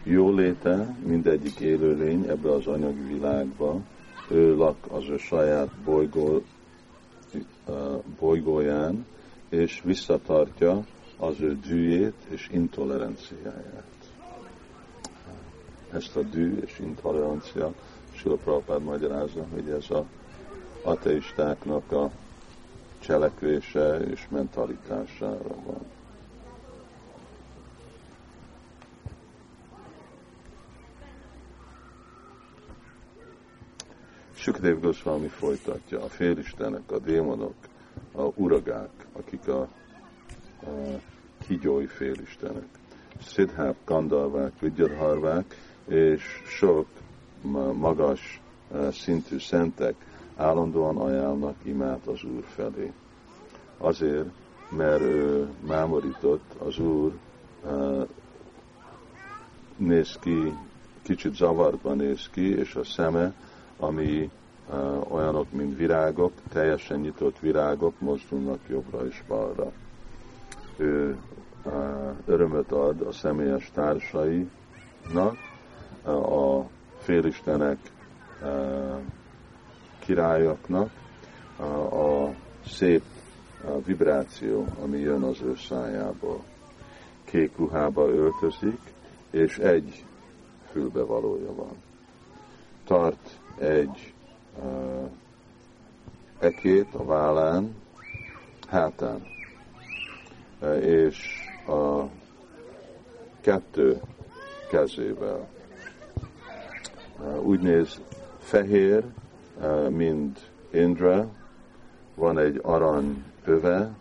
jóléte 0.03 0.95
mindegyik 1.05 1.59
élőlény 1.59 2.25
ebbe 2.27 2.51
az 2.51 2.67
anyagi 2.67 3.13
világba, 3.13 3.79
ő 4.29 4.55
lak 4.55 4.77
az 4.91 5.03
ő 5.09 5.17
saját 5.17 5.69
bolygó 5.85 6.41
bolygóján, 8.19 9.05
és 9.49 9.81
visszatartja 9.83 10.85
az 11.21 11.39
ő 11.39 11.59
dűjét 11.59 12.15
és 12.29 12.49
intoleranciáját. 12.51 14.11
Ezt 15.91 16.15
a 16.15 16.21
dű 16.21 16.57
és 16.57 16.79
intolerancia 16.79 17.73
Sila 18.11 18.35
Prabhupád 18.35 18.83
magyarázza, 18.83 19.45
hogy 19.53 19.69
ez 19.69 19.89
a 19.89 20.05
ateistáknak 20.83 21.91
a 21.91 22.11
cselekvése 22.99 23.99
és 23.99 24.27
mentalitására 24.29 25.55
van. 25.65 25.85
Sukdev 34.33 34.79
Goswami 34.79 35.27
folytatja, 35.27 36.03
a 36.03 36.07
félistenek, 36.07 36.91
a 36.91 36.99
démonok, 36.99 37.55
a 38.11 38.21
uragák, 38.21 39.07
akik 39.13 39.47
a 39.47 39.67
kigyói 41.47 41.85
félistenek, 41.85 42.67
Szidháp, 43.21 43.75
Gandalvák, 43.85 44.59
Vigyadharvák, 44.59 45.57
és 45.87 46.23
sok 46.45 46.87
magas 47.73 48.41
e, 48.73 48.91
szintű 48.91 49.39
szentek 49.39 49.95
állandóan 50.35 50.97
ajánlnak 50.97 51.55
imát 51.63 52.07
az 52.07 52.23
Úr 52.23 52.43
felé. 52.43 52.91
Azért, 53.77 54.29
mert 54.69 55.01
ő 55.01 55.47
mámorított, 55.67 56.53
az 56.57 56.79
Úr 56.79 57.13
uh, 57.63 58.07
néz 59.75 60.17
ki, 60.19 60.53
kicsit 61.01 61.35
zavarban 61.35 61.97
néz 61.97 62.29
ki, 62.31 62.57
és 62.57 62.75
a 62.75 62.83
szeme, 62.83 63.33
ami 63.79 64.29
uh, 64.69 65.11
olyanok, 65.13 65.51
mint 65.51 65.77
virágok, 65.77 66.31
teljesen 66.49 66.99
nyitott 66.99 67.39
virágok 67.39 67.99
mozdulnak 67.99 68.59
jobbra 68.69 69.07
és 69.07 69.23
balra. 69.27 69.71
Ő 70.81 71.17
örömöt 72.25 72.71
ad 72.71 73.01
a 73.01 73.11
személyes 73.11 73.71
társainak, 73.73 75.37
a 76.05 76.61
félistenek, 76.99 77.77
királyoknak 79.99 80.89
a 81.91 82.29
szép 82.65 83.03
vibráció, 83.85 84.65
ami 84.81 84.97
jön 84.97 85.21
az 85.21 85.41
ő 85.41 85.55
szájából. 85.55 86.43
Kék 87.23 87.57
ruhába 87.57 88.09
öltözik, 88.09 88.79
és 89.29 89.57
egy 89.57 90.05
fülbevalója 90.71 91.53
van. 91.55 91.75
Tart 92.83 93.39
egy 93.57 94.13
ekét 96.39 96.93
a 96.93 97.05
vállán, 97.05 97.75
hátán, 98.67 99.21
és 100.81 101.33
a 101.67 102.03
kettő 103.41 104.01
kezével. 104.69 105.47
Úgy 107.41 107.59
néz 107.59 108.01
fehér, 108.39 109.03
mint 109.89 110.49
Indra, 110.69 111.29
van 112.15 112.37
egy 112.37 112.59
arany 112.63 113.23
öve, 113.45 113.91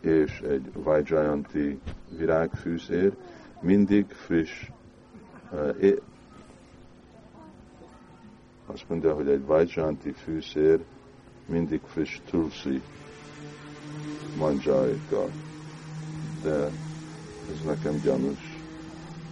és 0.00 0.40
egy 0.40 0.72
Vajjayanti 0.72 1.80
virágfűszér, 2.16 3.12
mindig 3.60 4.06
friss. 4.08 4.68
Uh, 5.52 5.96
azt 8.66 8.84
mondja, 8.88 9.14
hogy 9.14 9.28
egy 9.28 9.44
Vajjayanti 9.44 10.12
fűszér 10.12 10.80
mindig 11.46 11.80
friss 11.84 12.20
tulsi 12.30 12.82
mandzsáikkal. 14.38 15.30
De 16.42 16.70
ez 17.50 17.64
nekem 17.64 18.00
gyanús 18.04 18.60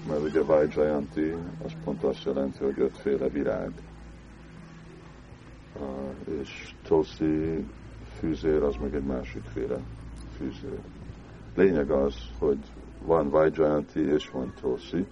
mert 0.08 0.22
ugye 0.22 0.42
Vajjayanti 0.42 1.34
az 1.64 1.72
pont 1.84 2.02
azt 2.04 2.24
jelenti, 2.24 2.64
hogy 2.64 2.80
ötféle 2.80 3.28
virág. 3.28 3.70
És 6.40 6.74
Tulsi 6.82 7.64
fűzér 8.18 8.62
az 8.62 8.76
meg 8.82 8.94
egy 8.94 9.04
másikféle 9.04 9.78
fűzér. 10.36 10.78
Lényeg 11.54 11.90
az, 11.90 12.14
hogy 12.38 12.58
van 13.04 13.30
Vajjayanti 13.30 14.00
és 14.00 14.30
van 14.30 14.52
Tulsi. 14.60 15.06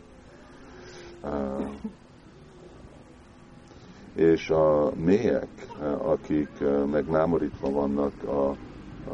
És 4.14 4.50
a 4.50 4.92
mélyek, 4.94 5.66
akik 5.98 6.50
meg 6.90 7.08
mámorítva 7.08 7.70
vannak 7.70 8.22
a, 8.22 8.48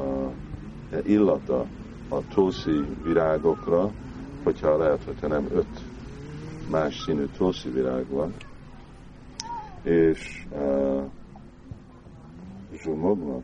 a 0.01 0.33
illata 1.05 1.67
a 2.13 2.23
Tulsi 2.35 2.85
virágokra, 3.03 3.91
hogyha 4.43 4.77
lehet, 4.77 5.05
hogyha 5.05 5.27
nem 5.27 5.47
öt 5.53 5.81
más 6.71 7.01
színű 7.01 7.25
tulsi 7.37 7.71
virág 7.71 8.07
van, 8.09 8.35
és 9.83 10.47
uh, 10.51 11.03
zsumognak, 12.83 13.43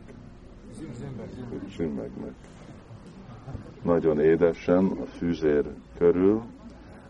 zsümmegnek. 1.69 2.35
Nagyon 3.83 4.21
édesen 4.21 4.85
a 4.85 5.05
fűzér 5.05 5.65
körül, 5.99 6.43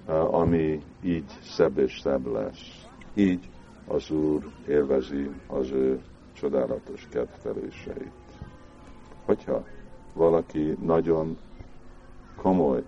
uh, 0.07 0.35
ami 0.35 0.83
így 1.03 1.39
szebb 1.43 1.79
és 1.79 2.01
szebb 2.01 2.27
lesz. 2.27 2.87
Így 3.15 3.49
az 3.87 4.11
Úr 4.11 4.51
élvezi 4.69 5.31
az 5.47 5.71
ő 5.71 6.01
csodálatos 6.33 7.09
kedveléseit. 7.11 8.13
Hogyha 9.25 9.65
valaki 10.15 10.77
nagyon 10.85 11.39
komoly 12.43 12.83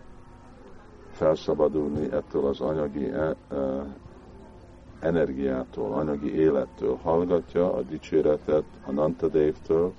felszabadulni 1.13 2.13
ettől 2.13 2.47
az 2.47 2.61
anyagi 2.61 3.11
e, 3.11 3.19
e, 3.19 3.37
energiától, 5.01 5.93
anyagi 5.93 6.35
élettől, 6.35 6.99
hallgatja 7.03 7.75
a 7.75 7.83
dicséretet 7.83 8.65
a 8.87 8.91
Nantadévtől, 8.91 9.93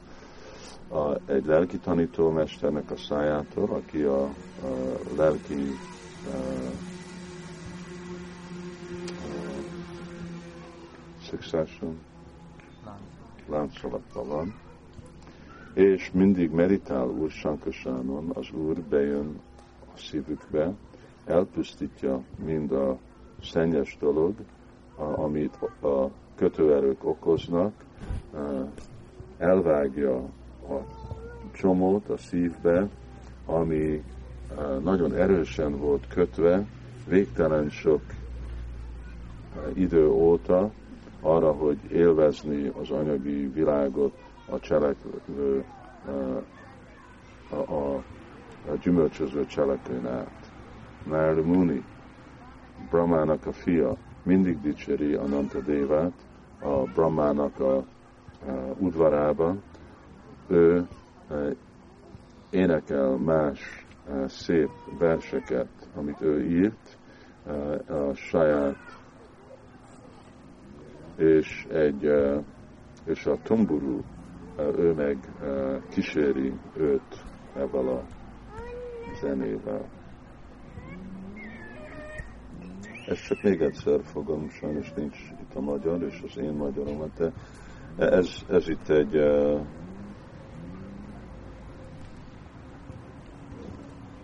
a, 0.90 1.32
egy 1.32 1.46
lelki 1.46 1.78
tanítómesternek 1.78 2.92
a 2.92 2.96
szájától, 2.96 3.70
aki 3.70 4.02
a, 4.02 4.24
a 4.24 4.30
lelki 5.18 5.68
a, 6.26 6.36
a 9.08 9.32
succession 11.22 12.00
láncolatban 13.50 14.28
van, 14.28 14.54
és 15.74 16.12
mindig 16.12 16.52
meditál 16.52 17.08
Úr 17.08 17.30
Sankasánon, 17.30 18.30
az 18.34 18.52
Úr 18.52 18.80
bejön 18.82 19.40
a 19.96 19.98
szívükbe, 19.98 20.74
elpusztítja 21.26 22.22
mind 22.46 22.72
a 22.72 22.98
szennyes 23.44 23.98
dolog, 24.00 24.34
amit 24.96 25.56
a 25.82 26.10
kötőerők 26.36 27.06
okoznak, 27.06 27.74
elvágja 29.38 30.16
a 30.70 30.78
csomót 31.52 32.10
a 32.10 32.18
szívbe, 32.18 32.90
ami 33.46 34.04
nagyon 34.84 35.14
erősen 35.14 35.78
volt 35.78 36.08
kötve, 36.08 36.66
végtelen 37.08 37.70
sok 37.70 38.02
idő 39.74 40.08
óta 40.10 40.72
arra, 41.22 41.52
hogy 41.52 41.78
élvezni 41.92 42.72
az 42.82 42.90
anyagi 42.90 43.48
világot, 43.54 44.14
a 44.52 44.60
cselekvő, 44.60 45.66
a, 47.50 47.56
a, 47.56 47.96
a 48.68 48.76
gyümölcsöző 48.82 49.46
cselekvőn 49.46 50.08
át. 50.08 50.52
Narada 51.04 51.42
Muni, 51.42 51.84
Brahmának 52.90 53.46
a 53.46 53.52
fia, 53.52 53.96
mindig 54.24 54.62
dicséri 54.62 55.14
Ananta 55.14 55.60
Dévát 55.60 56.14
a 56.60 56.84
Brahmának 56.84 57.60
a, 57.60 57.76
a 57.76 57.86
udvarába. 58.78 59.56
Ő 60.48 60.88
énekel 62.50 63.10
más 63.10 63.86
szép 64.28 64.70
verseket, 64.98 65.90
amit 65.96 66.22
ő 66.22 66.46
írt 66.46 66.98
a 67.88 68.14
saját 68.14 69.00
és 71.16 71.68
egy 71.72 72.12
és 73.04 73.26
a 73.26 73.38
tumburu 73.44 74.02
ő 74.58 74.94
meg 74.94 75.18
kíséri 75.90 76.54
őt 76.78 77.24
ebben 77.56 77.88
a 77.88 78.02
zenével. 79.22 79.86
Ezt 83.08 83.26
csak 83.26 83.42
még 83.42 83.62
egyszer 83.62 84.00
fogom, 84.04 84.50
sajnos 84.50 84.94
nincs 84.94 85.18
itt 85.42 85.56
a 85.56 85.62
magyar, 85.62 86.04
és 86.04 86.24
az 86.28 86.38
én 86.38 86.54
magyarom, 86.54 87.12
de 87.18 87.32
ez, 87.98 88.46
ez 88.50 88.70
itt 88.70 88.90
egy 88.90 89.24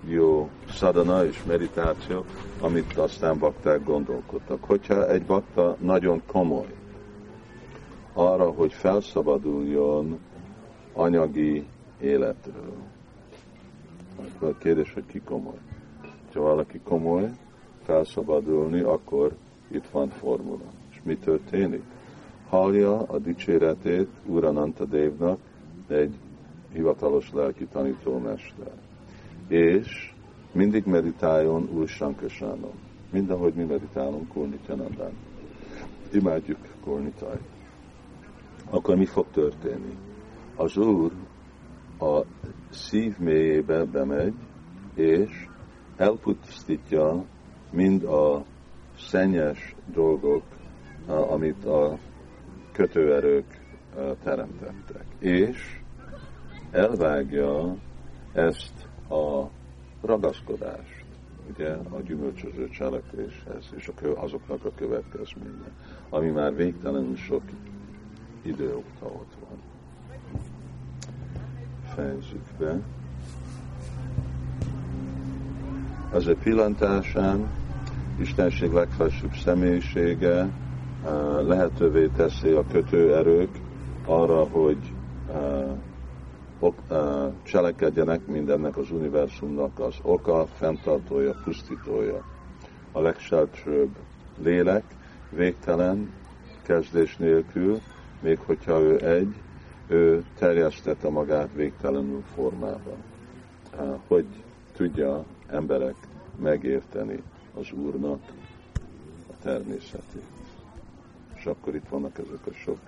jó 0.08 0.50
szadana 0.70 1.26
és 1.26 1.44
meditáció, 1.44 2.26
amit 2.62 2.98
aztán 2.98 3.40
bakták 3.40 3.84
gondolkodtak. 3.84 4.63
Hogyha 4.63 5.08
egy 5.10 5.26
bakta 5.26 5.78
nagyon 5.80 6.22
komoly 6.26 6.77
arra, 8.17 8.51
hogy 8.51 8.73
felszabaduljon 8.73 10.19
anyagi 10.93 11.65
életről. 12.01 12.73
A 14.39 14.58
kérdés, 14.58 14.93
hogy 14.93 15.06
ki 15.06 15.21
komoly. 15.25 15.58
Ha 16.34 16.41
valaki 16.41 16.80
komoly, 16.84 17.30
felszabadulni, 17.84 18.82
akkor 18.82 19.36
itt 19.71 19.88
van 19.91 20.10
formula. 20.10 20.65
És 20.91 21.01
mi 21.03 21.17
történik? 21.17 21.84
Hallja 22.49 22.99
a 22.99 23.17
dicséretét 23.17 24.10
Urananta 24.25 24.86
Dévnak, 24.86 25.39
egy 25.88 26.15
hivatalos 26.73 27.32
lelki 27.34 27.65
tanítómester. 27.65 28.71
És 29.47 30.13
mindig 30.51 30.86
meditáljon 30.86 31.69
Úr 31.73 31.88
Sankasánon. 31.88 32.73
Mindahogy 33.12 33.53
mi 33.53 33.63
meditálunk 33.63 34.27
Kurnityanandán. 34.27 35.12
Imádjuk 36.13 36.58
Kurnitáj. 36.84 37.38
Akkor 38.69 38.95
mi 38.95 39.06
fog 39.06 39.25
történni? 39.32 39.97
Az 40.56 40.77
Úr 40.77 41.12
a 41.99 42.21
szív 42.69 43.17
mélyébe 43.17 43.84
bemegy, 43.84 44.34
és 44.95 45.47
elpusztítja 45.97 47.25
mind 47.71 48.03
a 48.03 48.45
szennyes 48.97 49.75
dolgok, 49.93 50.43
amit 51.08 51.65
a 51.65 51.97
kötőerők 52.71 53.60
teremtettek. 54.23 55.06
És 55.19 55.80
elvágja 56.71 57.75
ezt 58.34 58.88
a 59.10 59.49
ragaszkodást, 60.01 61.06
ugye, 61.49 61.69
a 61.69 62.01
gyümölcsöző 62.01 62.69
cselekvéshez, 62.69 63.69
és 63.75 63.91
azoknak 64.15 64.65
a 64.65 64.71
következménye, 64.75 65.71
ami 66.10 66.30
már 66.30 66.56
végtelenül 66.56 67.15
sok 67.15 67.41
idő 68.41 68.76
óta 68.76 69.06
ott 69.06 69.34
van. 69.39 69.60
Fejezzük 71.95 72.45
be. 72.60 72.80
Az 76.12 76.28
egy 76.28 76.38
pillantásán 76.38 77.47
Istenség 78.19 78.71
legfelsőbb 78.71 79.34
személyisége 79.43 80.50
lehetővé 81.41 82.10
teszi 82.15 82.50
a 82.50 82.63
kötőerők 82.71 83.50
arra, 84.06 84.43
hogy 84.43 84.78
cselekedjenek 87.43 88.26
mindennek 88.28 88.78
az 88.78 88.91
univerzumnak 88.91 89.80
az 89.80 89.95
oka, 90.02 90.47
fenntartója, 90.54 91.34
pusztítója. 91.43 92.26
A 92.91 93.00
legselsőbb 93.00 93.95
lélek, 94.43 94.84
végtelen, 95.30 96.13
kezdés 96.62 97.17
nélkül, 97.17 97.80
még 98.19 98.39
hogyha 98.39 98.80
ő 98.80 99.06
egy, 99.08 99.36
ő 99.88 100.25
terjesztette 100.38 101.10
magát 101.10 101.49
végtelenül 101.53 102.23
formában, 102.36 103.03
hogy 104.08 104.25
tudja 104.75 105.25
emberek 105.47 105.95
megérteni 106.39 107.23
az 107.53 107.71
Úrnak 107.71 108.19
a 109.30 109.34
természetét. 109.41 110.25
És 111.36 111.45
akkor 111.45 111.75
itt 111.75 111.88
vannak 111.89 112.17
ezek 112.17 112.47
a 112.47 112.51
sok 112.53 112.80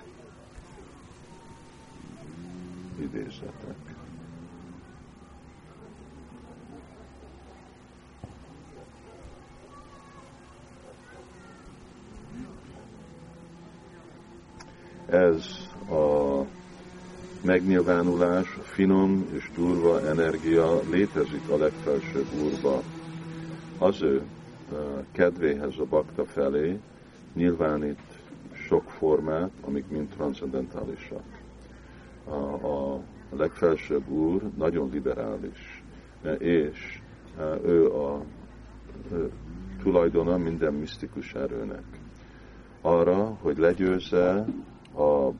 idézetek. 2.99 3.98
Ez 15.09 15.45
a 15.89 16.45
megnyilvánulás, 17.41 18.57
finom 18.61 19.25
és 19.33 19.49
durva 19.55 20.07
energia 20.07 20.79
létezik 20.89 21.49
a 21.49 21.57
legfelsőbb 21.57 22.27
úrba. 22.43 22.81
Az 23.77 24.01
ő 24.01 24.21
kedvéhez 25.11 25.73
a 25.79 25.85
bakta 25.89 26.25
felé 26.25 26.79
nyilvánít 27.33 27.99
sok 28.53 28.89
formát, 28.89 29.51
amik 29.61 29.89
mind 29.89 30.07
transzendentálisak. 30.07 31.23
A, 32.25 32.67
a 32.67 33.01
legfelsőbb 33.29 34.09
úr 34.09 34.41
nagyon 34.57 34.89
liberális, 34.91 35.83
és 36.37 37.01
ő 37.65 37.91
a 37.91 38.23
ő 39.11 39.31
tulajdona 39.81 40.37
minden 40.37 40.73
misztikus 40.73 41.33
erőnek. 41.33 41.83
Arra, 42.81 43.37
hogy 43.41 43.57
legyőzze 43.57 44.45
a 44.99 45.33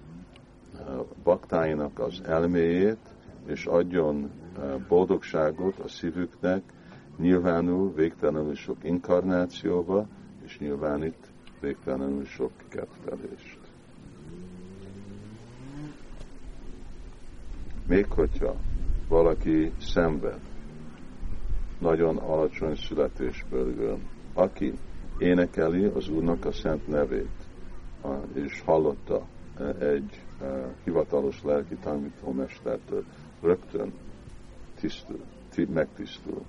baktáinak 1.24 2.00
az 2.00 2.22
elméjét, 2.26 2.98
és 3.46 3.66
adjon 3.66 4.32
boldogságot 4.88 5.80
a 5.80 5.88
szívüknek, 5.88 6.62
nyilvánul 7.18 7.94
végtelenül 7.94 8.56
sok 8.56 8.78
inkarnációba, 8.82 10.08
és 10.46 10.60
nyilvánít 10.60 11.32
végtelenül 11.60 12.26
sok 12.26 12.52
kettelést. 12.68 13.60
Még 17.88 18.06
hogyha 18.12 18.56
valaki 19.08 19.72
szenved, 19.80 20.40
nagyon 21.80 22.18
alacsony 22.18 22.76
születésből 22.76 23.82
jön, 23.82 24.08
aki 24.34 24.74
énekeli 25.18 25.86
az 25.86 26.10
Úrnak 26.10 26.46
a 26.46 26.52
szent 26.52 26.88
nevét, 26.88 27.48
és 28.34 28.62
hallotta 28.66 29.26
egy 29.80 30.22
hivatalos 30.84 31.44
lelki 31.44 31.76
tanítómestertől, 31.76 33.04
rögtön 33.42 33.94
tisztul, 34.80 35.20
megtisztul. 35.74 36.42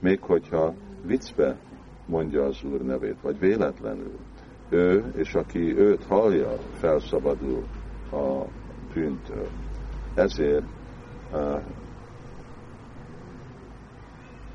Még 0.00 0.20
hogyha 0.20 0.74
viccbe 1.06 1.56
mondja 2.06 2.44
az 2.44 2.62
Úr 2.64 2.82
nevét, 2.82 3.20
vagy 3.22 3.38
véletlenül, 3.38 4.18
ő, 4.68 5.12
és 5.16 5.34
aki 5.34 5.78
őt 5.78 6.04
hallja, 6.04 6.56
felszabadul 6.72 7.64
a 8.12 8.44
bűntől. 8.94 9.48
Ezért 10.14 10.64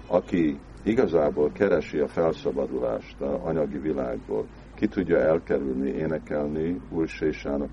aki 0.07 0.59
igazából 0.83 1.51
keresi 1.51 1.99
a 1.99 2.07
felszabadulást 2.07 3.21
a 3.21 3.45
anyagi 3.45 3.77
világból, 3.77 4.45
ki 4.75 4.87
tudja 4.87 5.17
elkerülni, 5.17 5.89
énekelni 5.89 6.81
Úr 6.89 7.09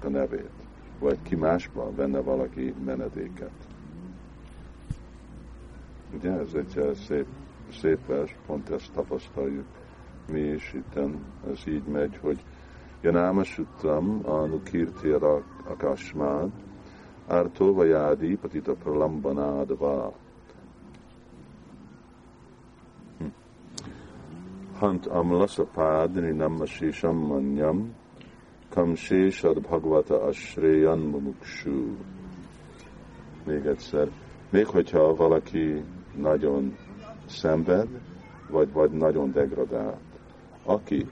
a 0.03 0.09
nevét, 0.09 0.51
vagy 0.99 1.19
ki 1.23 1.35
másban 1.35 1.95
venne 1.95 2.21
valaki 2.21 2.75
menedéket. 2.85 3.53
Ugye 6.15 6.31
ez 6.31 6.55
egy 6.55 6.95
szép, 6.95 7.27
szép 7.81 8.07
vers, 8.07 8.37
pont 8.47 8.71
ezt 8.71 8.93
tapasztaljuk 8.93 9.67
mi 10.31 10.41
is 10.41 10.73
itten, 10.75 11.25
ez 11.51 11.67
így 11.67 11.85
megy, 11.85 12.19
hogy 12.21 12.38
Janáma 13.01 13.45
Suttam, 13.45 14.21
Anu 14.25 14.62
Kirtira 14.62 15.43
Akashmád, 15.65 16.51
Arto 17.27 17.73
Vajadi 17.75 18.37
Patita 18.37 18.75
Pralambanádva. 18.75 20.12
Hant 24.83 25.07
Amlasapádni 25.07 26.31
Namasisam 26.31 27.16
Manyam, 27.16 27.95
Kamsésad 28.68 29.61
Bhagavata 29.61 30.23
Asreyan 30.23 30.99
Mumukshu. 30.99 31.97
Még 33.45 33.66
egyszer. 33.66 34.09
Még 34.51 34.66
hogyha 34.66 35.14
valaki 35.14 35.85
nagyon 36.16 36.77
szenved, 37.27 37.88
vagy, 38.51 38.73
vagy 38.73 38.90
nagyon 38.90 39.33
degradált 39.33 40.01
aki 40.64 41.07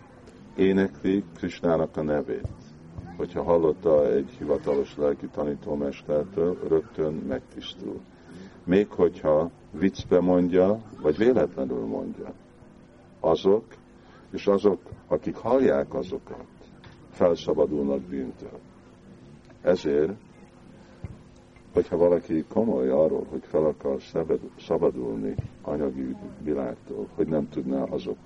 énekli 0.56 1.24
Krisnának 1.36 1.96
a 1.96 2.02
nevét, 2.02 2.48
hogyha 3.16 3.42
hallotta 3.42 4.12
egy 4.12 4.30
hivatalos 4.38 4.96
lelki 4.96 5.26
tanítómestertől, 5.26 6.58
rögtön 6.68 7.12
megtisztul. 7.12 8.00
Még 8.64 8.88
hogyha 8.88 9.50
viccbe 9.70 10.20
mondja, 10.20 10.80
vagy 11.00 11.16
véletlenül 11.16 11.86
mondja. 11.86 12.32
Azok, 13.20 13.64
és 14.30 14.46
azok, 14.46 14.80
akik 15.08 15.36
hallják 15.36 15.94
azokat, 15.94 16.44
felszabadulnak 17.10 18.00
bűntől. 18.00 18.58
Ezért, 19.62 20.12
hogyha 21.72 21.96
valaki 21.96 22.44
komoly 22.48 22.88
arról, 22.88 23.26
hogy 23.30 23.42
fel 23.42 23.64
akar 23.64 23.96
szabadulni 24.58 25.34
anyagi 25.62 26.16
világtól, 26.42 27.06
hogy 27.14 27.26
nem 27.26 27.48
tudná 27.48 27.82
azok 27.82 28.16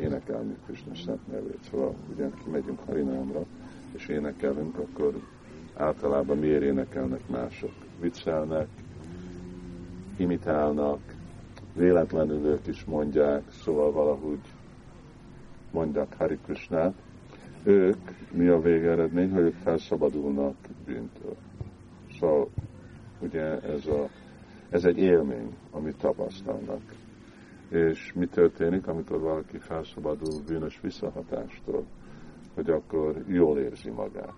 énekelni 0.00 0.56
Krishna 0.66 0.94
szent 0.94 1.26
nevét. 1.32 1.58
Szóval 1.70 1.94
ugye 2.14 2.30
kimegyünk 2.44 2.78
Harinámra, 2.86 3.44
és 3.92 4.06
énekelünk, 4.08 4.78
akkor 4.78 5.14
általában 5.76 6.38
miért 6.38 6.62
énekelnek 6.62 7.28
mások? 7.28 7.72
Viccelnek, 8.00 8.68
imitálnak, 10.16 11.11
véletlenül 11.74 12.46
ők 12.46 12.66
is 12.66 12.84
mondják, 12.84 13.42
szóval 13.50 13.92
valahogy 13.92 14.40
mondják 15.70 16.16
Hari 16.16 16.38
Krishnát. 16.44 16.94
Ők, 17.62 17.98
mi 18.30 18.46
a 18.48 18.60
végeredmény, 18.60 19.30
hogy 19.30 19.42
ők 19.42 19.54
felszabadulnak 19.54 20.54
bűntől. 20.86 21.36
Szóval 22.18 22.48
ugye 23.20 23.60
ez, 23.60 23.86
a, 23.86 24.08
ez 24.70 24.84
egy 24.84 24.98
élmény, 24.98 25.56
amit 25.70 25.96
tapasztalnak. 25.96 26.80
És 27.68 28.12
mi 28.12 28.26
történik, 28.26 28.86
amikor 28.86 29.20
valaki 29.20 29.58
felszabadul 29.58 30.40
bűnös 30.46 30.80
visszahatástól, 30.80 31.84
hogy 32.54 32.70
akkor 32.70 33.24
jól 33.26 33.58
érzi 33.58 33.90
magát. 33.90 34.34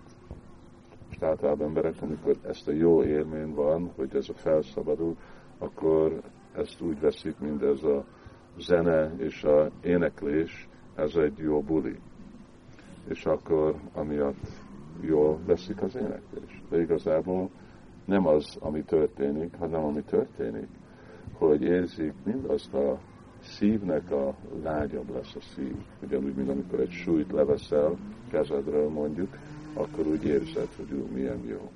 És 1.11 1.17
általában 1.21 1.67
emberek, 1.67 1.95
amikor 2.01 2.37
ezt 2.43 2.69
a 2.69 2.73
jó 2.73 3.03
élmény 3.03 3.55
van, 3.55 3.91
hogy 3.97 4.17
ez 4.17 4.29
a 4.29 4.35
felszabadul, 4.35 5.17
akkor 5.59 6.21
ezt 6.57 6.81
úgy 6.81 7.01
veszik, 7.01 7.39
mint 7.39 7.63
ez 7.63 7.83
a 7.83 8.05
zene 8.59 9.13
és 9.17 9.43
a 9.43 9.71
éneklés, 9.83 10.69
ez 10.95 11.15
egy 11.15 11.39
jó 11.39 11.63
buli. 11.63 11.99
És 13.09 13.25
akkor 13.25 13.75
amiatt 13.93 14.49
jól 15.01 15.39
veszik 15.47 15.83
az 15.83 15.97
éneklés. 15.97 16.63
De 16.71 16.81
igazából 16.81 17.51
nem 18.05 18.27
az, 18.27 18.57
ami 18.61 18.83
történik, 18.83 19.55
hanem 19.59 19.85
ami 19.85 20.03
történik, 20.03 20.69
hogy 21.33 21.63
érzik 21.63 22.13
mindazt 22.25 22.75
a 22.75 22.99
szívnek 23.41 24.11
a 24.11 24.35
lágyabb 24.63 25.11
lesz 25.15 25.35
a 25.35 25.41
szív. 25.41 25.77
Ugyanúgy, 26.03 26.35
mint 26.35 26.51
amikor 26.51 26.81
egy 26.81 26.91
súlyt 26.91 27.33
leveszel 27.33 27.97
kezedről 28.31 28.89
mondjuk, 28.89 29.39
akkor 29.75 30.07
úgy 30.07 30.25
érzed, 30.25 30.69
hogy 30.77 30.91
ő 30.91 31.05
milyen 31.13 31.45
jó. 31.47 31.71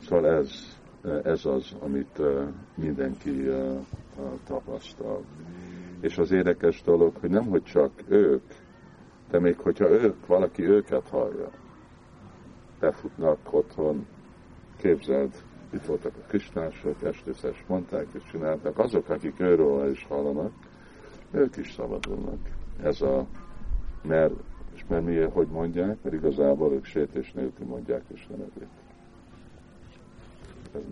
Szóval 0.00 0.26
ez, 0.26 0.75
ez 1.22 1.44
az, 1.44 1.76
amit 1.80 2.20
mindenki 2.74 3.50
tapasztal. 4.46 5.24
És 6.00 6.18
az 6.18 6.30
érdekes 6.30 6.82
dolog, 6.82 7.16
hogy 7.20 7.30
nem, 7.30 7.46
hogy 7.46 7.62
csak 7.62 7.90
ők, 8.08 8.42
de 9.30 9.40
még 9.40 9.58
hogyha 9.58 9.90
ők, 9.90 10.26
valaki 10.26 10.62
őket 10.62 11.08
hallja, 11.08 11.50
befutnak 12.80 13.38
otthon, 13.50 14.06
képzeld, 14.76 15.34
itt 15.72 15.84
voltak 15.84 16.12
a 16.16 16.26
kistársok, 16.30 17.02
estészes 17.02 17.64
mondták 17.66 18.06
és 18.12 18.22
csinálták, 18.30 18.78
azok, 18.78 19.08
akik 19.08 19.40
őről 19.40 19.90
is 19.90 20.04
hallanak, 20.08 20.52
ők 21.30 21.56
is 21.56 21.72
szabadulnak. 21.72 22.38
Ez 22.82 23.00
a, 23.00 23.26
mert, 24.02 24.34
és 24.74 24.84
mert 24.88 25.04
miért, 25.04 25.32
hogy 25.32 25.46
mondják, 25.46 26.02
mert 26.02 26.14
igazából 26.14 26.72
ők 26.72 26.84
sétés 26.84 27.32
nélkül 27.32 27.66
mondják 27.66 28.02
Isten 28.12 28.38
nevét. 28.38 28.85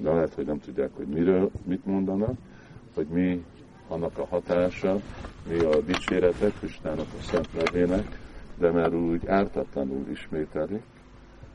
De 0.00 0.10
lehet, 0.10 0.34
hogy 0.34 0.46
nem 0.46 0.60
tudják, 0.60 0.90
hogy 0.96 1.06
miről, 1.06 1.50
mit 1.62 1.86
mondanak, 1.86 2.36
hogy 2.94 3.06
mi 3.06 3.44
annak 3.88 4.18
a 4.18 4.26
hatása, 4.26 5.00
mi 5.48 5.58
a 5.58 5.80
dicséretek 5.80 6.52
Istennek 6.60 7.06
a 7.18 7.22
szent 7.22 7.48
nevének, 7.64 8.18
de 8.58 8.70
mert 8.70 8.94
úgy 8.94 9.26
ártatlanul 9.26 10.06
ismételik, 10.10 10.82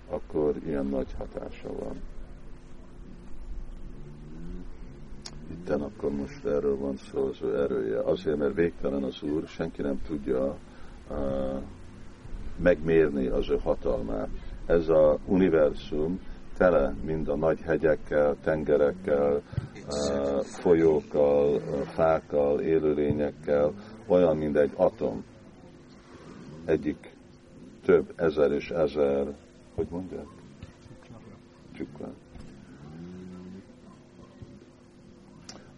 akkor 0.09 0.55
ilyen 0.65 0.85
nagy 0.85 1.15
hatása 1.17 1.73
van. 1.79 2.01
Itten 5.51 5.81
akkor 5.81 6.11
most 6.11 6.45
erről 6.45 6.77
van 6.77 6.97
szó, 7.11 7.27
az 7.27 7.41
ő 7.41 7.61
erője. 7.61 7.99
Azért, 7.99 8.37
mert 8.37 8.55
végtelen 8.55 9.03
az 9.03 9.21
Úr, 9.21 9.47
senki 9.47 9.81
nem 9.81 10.01
tudja 10.07 10.55
uh, 11.09 11.17
megmérni 12.55 13.27
az 13.27 13.49
ő 13.49 13.59
hatalmát. 13.63 14.29
Ez 14.65 14.87
a 14.87 15.17
univerzum 15.25 16.19
tele 16.59 16.93
mind 17.05 17.27
a 17.27 17.35
nagy 17.35 17.61
hegyekkel, 17.61 18.35
tengerekkel, 18.43 19.41
uh, 19.87 20.43
folyókkal, 20.43 21.55
uh, 21.55 21.81
fákkal, 21.81 22.59
élőlényekkel, 22.59 23.73
olyan, 24.07 24.37
mint 24.37 24.57
egy 24.57 24.71
atom. 24.75 25.23
Egyik 26.65 27.15
több 27.85 28.13
ezer 28.15 28.51
és 28.51 28.69
ezer, 28.69 29.35
hogy 29.75 29.87
mondják? 29.89 30.25
Csukla. 31.75 32.07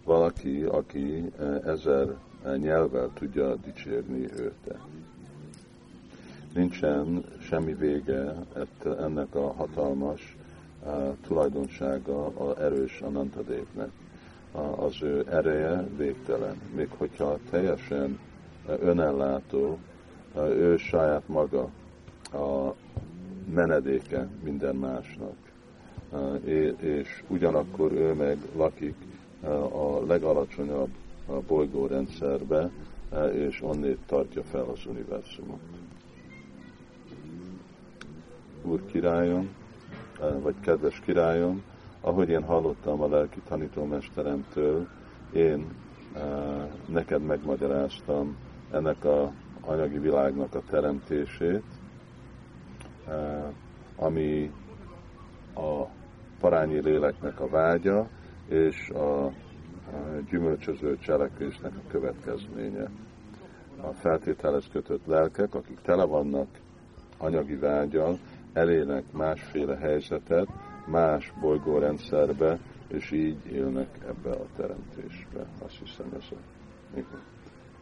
Valaki, 0.04 0.62
aki 0.62 1.32
ezer 1.64 2.16
nyelvvel 2.56 3.10
tudja 3.14 3.56
dicsérni 3.56 4.28
őt. 4.36 4.74
Nincsen 6.54 7.24
semmi 7.40 7.74
vége 7.74 8.34
ennek 8.98 9.34
a 9.34 9.52
hatalmas 9.52 10.36
tulajdonsága 11.26 12.26
a 12.26 12.62
erős 12.62 13.00
Anantadévnek. 13.00 13.90
Az 14.76 15.02
ő 15.02 15.26
ereje 15.30 15.88
végtelen. 15.96 16.60
Még 16.74 16.88
hogyha 16.96 17.38
teljesen 17.50 18.18
önellátó, 18.66 19.78
ő 20.36 20.76
saját 20.76 21.28
maga 21.28 21.68
a 22.32 22.74
menedéke 23.54 24.28
minden 24.42 24.76
másnak. 24.76 25.36
És 26.80 27.22
ugyanakkor 27.28 27.92
ő 27.92 28.12
meg 28.12 28.38
lakik 28.56 28.94
a 29.72 30.04
legalacsonyabb 30.06 30.90
bolygórendszerbe, 31.46 32.70
és 33.32 33.62
onnét 33.62 33.98
tartja 34.06 34.42
fel 34.42 34.64
az 34.64 34.86
univerzumot. 34.86 35.60
Úr 38.62 38.86
királyom, 38.86 39.48
vagy 40.42 40.54
kedves 40.60 41.00
királyom, 41.00 41.62
ahogy 42.00 42.28
én 42.28 42.42
hallottam 42.42 43.00
a 43.02 43.08
lelki 43.08 43.40
tanítómesteremtől, 43.48 44.88
én 45.32 45.66
neked 46.86 47.22
megmagyaráztam 47.22 48.36
ennek 48.70 49.04
a 49.04 49.32
anyagi 49.60 49.98
világnak 49.98 50.54
a 50.54 50.62
teremtését, 50.70 51.64
ami 53.96 54.50
a 55.54 55.84
parányi 56.40 56.80
léleknek 56.80 57.40
a 57.40 57.48
vágya, 57.48 58.08
és 58.48 58.88
a 58.90 59.32
gyümölcsöző 60.30 60.98
cselekvésnek 60.98 61.72
a 61.76 61.88
következménye. 61.88 62.90
A 63.80 63.92
feltételez 63.92 64.68
kötött 64.72 65.06
lelkek, 65.06 65.54
akik 65.54 65.80
tele 65.80 66.04
vannak 66.04 66.48
anyagi 67.18 67.56
vágyal, 67.56 68.18
elének 68.52 69.04
másféle 69.12 69.76
helyzetet, 69.76 70.48
más 70.86 71.32
bolygórendszerbe, 71.40 72.58
és 72.88 73.10
így 73.10 73.46
élnek 73.52 73.98
ebbe 74.08 74.30
a 74.30 74.46
teremtésbe. 74.56 75.46
Azt 75.64 75.78
hiszem 75.84 76.06
ez 76.18 76.24
a, 76.30 76.36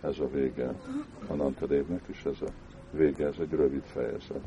ez 0.06 0.18
a 0.18 0.28
vége 0.28 0.74
a 1.28 1.34
Nantadévnek, 1.34 2.02
és 2.06 2.24
ez 2.24 2.40
a 2.40 2.50
vége, 2.90 3.26
ez 3.26 3.36
egy 3.40 3.50
rövid 3.50 3.82
fejezet. 3.84 4.42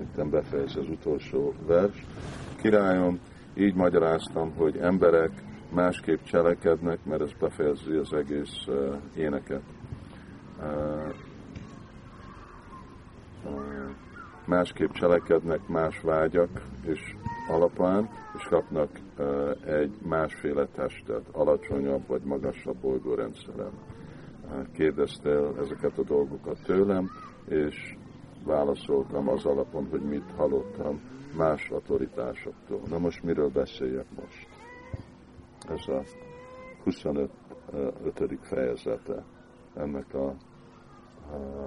Itt 0.00 0.26
befejez 0.26 0.76
az 0.76 0.88
utolsó 0.88 1.54
vers. 1.66 2.04
Királyom, 2.56 3.18
így 3.54 3.74
magyaráztam, 3.74 4.52
hogy 4.56 4.76
emberek 4.76 5.30
másképp 5.70 6.22
cselekednek, 6.22 7.04
mert 7.04 7.22
ez 7.22 7.32
befejezi 7.40 7.92
az 7.92 8.12
egész 8.12 8.66
uh, 8.66 8.96
éneket. 9.16 9.62
Másképp 14.44 14.90
cselekednek 14.90 15.68
más 15.68 16.00
vágyak 16.00 16.62
és 16.86 17.14
alapán, 17.48 18.08
és 18.36 18.44
kapnak 18.44 18.88
egy 19.66 19.94
másféle 20.02 20.66
testet, 20.66 21.28
alacsonyabb 21.32 22.06
vagy 22.06 22.22
magasabb 22.22 22.76
bolygórendszeren. 22.76 23.72
Kérdeztél 24.72 25.54
ezeket 25.60 25.98
a 25.98 26.02
dolgokat 26.02 26.62
tőlem, 26.62 27.10
és 27.48 27.96
válaszoltam 28.44 29.28
az 29.28 29.44
alapon, 29.44 29.86
hogy 29.90 30.02
mit 30.02 30.32
hallottam 30.36 31.00
más 31.36 31.70
autoritásoktól. 31.70 32.80
Na 32.88 32.98
most 32.98 33.22
miről 33.22 33.48
beszéljek 33.48 34.06
most? 34.20 34.48
Ez 35.68 35.88
a 35.88 36.02
25. 36.84 37.30
fejezete 38.40 39.24
ennek 39.74 40.14
a, 40.14 40.26
a 40.26 40.36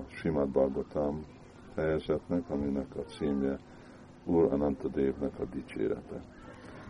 Simad 0.07 0.49
Bhagavatam 0.49 1.25
fejezetnek, 1.73 2.49
aminek 2.49 2.95
a 2.95 3.01
címje 3.01 3.59
Úr 4.25 4.53
Anantadévnek 4.53 5.39
a 5.39 5.45
dicsérete. 5.45 6.21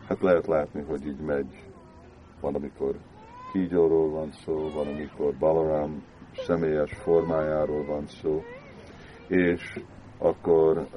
Hát 0.07 0.21
lehet 0.21 0.47
látni, 0.47 0.81
hogy 0.81 1.05
így 1.05 1.19
megy, 1.19 1.63
van, 2.41 2.55
amikor 2.55 2.95
kígyóról 3.51 4.09
van 4.09 4.31
szó, 4.31 4.69
van, 4.69 4.87
amikor 4.87 5.33
Balaram 5.39 6.03
személyes 6.33 6.93
formájáról 6.93 7.85
van 7.85 8.07
szó, 8.07 8.43
és 9.27 9.79
akkor 10.17 10.87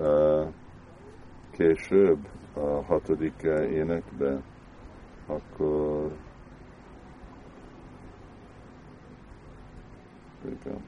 később 1.51 2.19
a 2.55 2.83
hatodik 2.83 3.43
énekben, 3.73 4.43
akkor 5.27 6.17
igen, 10.45 10.85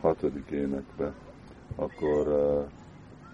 hatodik 0.00 0.50
énekben, 0.50 1.14
akkor 1.76 2.28
uh, 2.28 2.64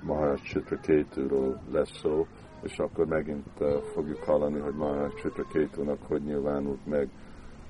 Maharaj 0.03 0.37
Chitrakéturól 0.41 1.61
lesz 1.71 1.99
szó, 1.99 2.27
és 2.63 2.79
akkor 2.79 3.07
megint 3.07 3.61
uh, 3.61 3.83
fogjuk 3.83 4.23
hallani, 4.23 4.59
hogy 4.59 4.75
Maharaj 4.75 5.15
Chitrakétunak 5.15 5.99
hogy 6.07 6.23
nyilvánult 6.23 6.87
meg 6.87 7.09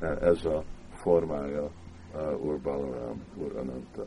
uh, 0.00 0.22
ez 0.22 0.44
a 0.44 0.64
formája 0.92 1.70
uh, 2.14 2.44
Ur 2.44 2.60
Balaram, 2.60 3.22
Ur 3.36 3.56
Ananta. 3.56 4.06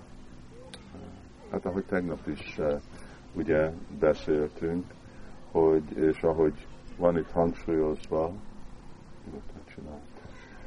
Hát 1.52 1.66
ahogy 1.66 1.86
tegnap 1.86 2.28
is 2.28 2.58
uh, 2.58 2.82
ugye 3.34 3.72
beszéltünk, 4.00 4.84
hogy, 5.52 5.98
és 5.98 6.22
ahogy 6.22 6.68
van 6.98 7.18
itt 7.18 7.32
hangsúlyozva, 7.32 8.32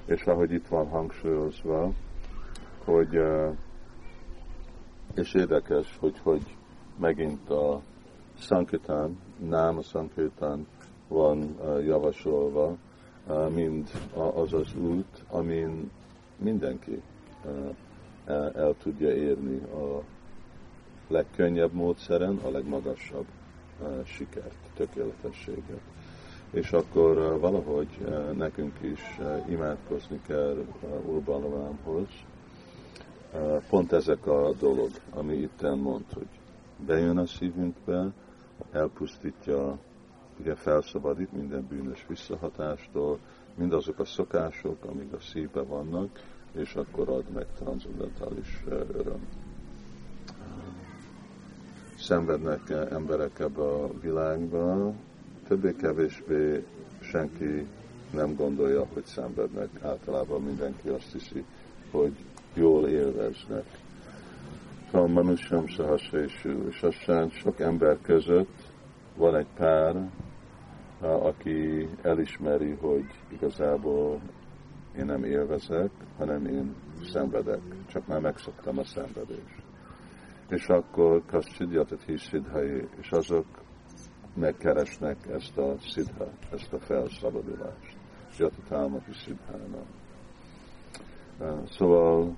és 0.04 0.22
ahogy 0.22 0.52
itt 0.52 0.66
van 0.66 0.88
hangsúlyozva, 0.88 1.92
hogy 2.84 3.16
és 5.14 5.34
érdekes, 5.34 5.96
hogy, 6.00 6.18
hogy 6.22 6.56
megint 6.98 7.50
a 7.50 7.80
Sankitán, 8.38 9.18
nem 9.48 9.78
a 9.78 9.82
Sankitán 9.82 10.66
van 11.08 11.56
javasolva, 11.84 12.76
mind 13.54 13.90
az 14.34 14.52
az 14.52 14.74
út, 14.74 15.24
amin 15.30 15.90
mindenki 16.36 17.02
el 18.54 18.74
tudja 18.82 19.14
érni 19.14 19.58
a 19.58 20.02
legkönnyebb 21.08 21.72
módszeren 21.72 22.36
a 22.44 22.50
legmagasabb 22.50 23.26
sikert, 24.04 24.56
tökéletességet. 24.74 25.80
És 26.50 26.72
akkor 26.72 27.38
valahogy 27.40 27.88
nekünk 28.36 28.78
is 28.80 29.18
imádkozni 29.48 30.20
kell 30.26 30.64
Urbanovámhoz. 31.06 32.08
Pont 33.68 33.92
ezek 33.92 34.26
a 34.26 34.52
dolog, 34.58 34.90
ami 35.10 35.34
itt 35.34 35.62
mond, 35.62 36.04
hogy 36.14 36.28
bejön 36.86 37.18
a 37.18 37.26
szívünkbe, 37.26 38.06
elpusztítja, 38.72 39.78
ugye 40.40 40.54
felszabadít 40.54 41.32
minden 41.32 41.66
bűnös 41.68 42.04
visszahatástól, 42.08 43.18
mindazok 43.54 43.98
a 43.98 44.04
szokások, 44.04 44.84
amik 44.84 45.12
a 45.12 45.20
szívbe 45.20 45.62
vannak, 45.62 46.20
és 46.52 46.74
akkor 46.74 47.08
ad 47.08 47.24
meg 47.34 47.46
transzendentális 47.58 48.64
öröm. 48.92 49.26
Szenvednek 51.98 52.70
emberek 52.70 53.38
ebbe 53.38 53.62
a 53.62 54.00
világba, 54.00 54.92
többé-kevésbé 55.48 56.64
senki 57.00 57.66
nem 58.10 58.34
gondolja, 58.34 58.86
hogy 58.92 59.04
szenvednek. 59.04 59.68
Általában 59.82 60.42
mindenki 60.42 60.88
azt 60.88 61.12
hiszi, 61.12 61.44
hogy 61.90 62.12
jól 62.54 62.88
élveznek. 62.88 63.64
Szóval 64.90 65.08
Manusham 65.08 65.66
Sahasreshu, 65.66 66.66
és 66.68 66.82
aztán 66.82 67.28
sok 67.28 67.60
ember 67.60 67.98
között 68.02 68.72
van 69.16 69.36
egy 69.36 69.46
pár, 69.56 70.10
aki 71.00 71.88
elismeri, 72.02 72.70
hogy 72.70 73.04
igazából 73.28 74.20
én 74.98 75.04
nem 75.04 75.24
élvezek, 75.24 75.90
hanem 76.18 76.46
én 76.46 76.74
szenvedek, 77.12 77.60
csak 77.86 78.06
már 78.06 78.20
megszoktam 78.20 78.78
a 78.78 78.84
szenvedést. 78.84 79.62
És 80.48 80.66
akkor 80.66 81.22
Kasztidjatat 81.26 82.02
Hiszidhai, 82.02 82.88
és 83.00 83.10
azok 83.10 83.46
megkeresnek 84.34 85.16
ezt 85.26 85.58
a 85.58 85.74
szidha, 85.78 86.28
ezt 86.52 86.72
a 86.72 86.78
felszabadulást. 86.78 87.96
Jatatámati 88.38 89.12
szidhána. 89.12 89.82
Szóval 91.70 92.36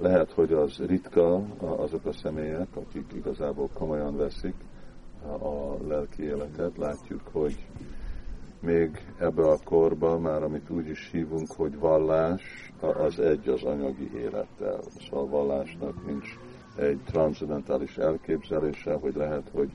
lehet, 0.00 0.32
hogy 0.32 0.52
az 0.52 0.76
ritka 0.86 1.42
azok 1.58 2.06
a 2.06 2.12
személyek, 2.12 2.68
akik 2.74 3.12
igazából 3.14 3.68
komolyan 3.74 4.16
veszik 4.16 4.54
a 5.26 5.86
lelki 5.88 6.22
életet. 6.22 6.76
Látjuk, 6.76 7.20
hogy 7.32 7.66
még 8.60 9.12
ebbe 9.18 9.42
a 9.42 9.58
korba, 9.64 10.18
már 10.18 10.42
amit 10.42 10.70
úgy 10.70 10.88
is 10.88 11.08
hívunk, 11.12 11.50
hogy 11.56 11.78
vallás, 11.78 12.72
az 12.80 13.18
egy 13.20 13.48
az 13.48 13.62
anyagi 13.62 14.10
élettel. 14.16 14.80
Szóval 14.98 15.24
a 15.24 15.28
vallásnak 15.28 16.06
nincs 16.06 16.28
egy 16.76 17.00
transzendentális 17.04 17.96
elképzelése, 17.96 18.94
hogy 18.94 19.14
lehet, 19.14 19.50
hogy 19.52 19.70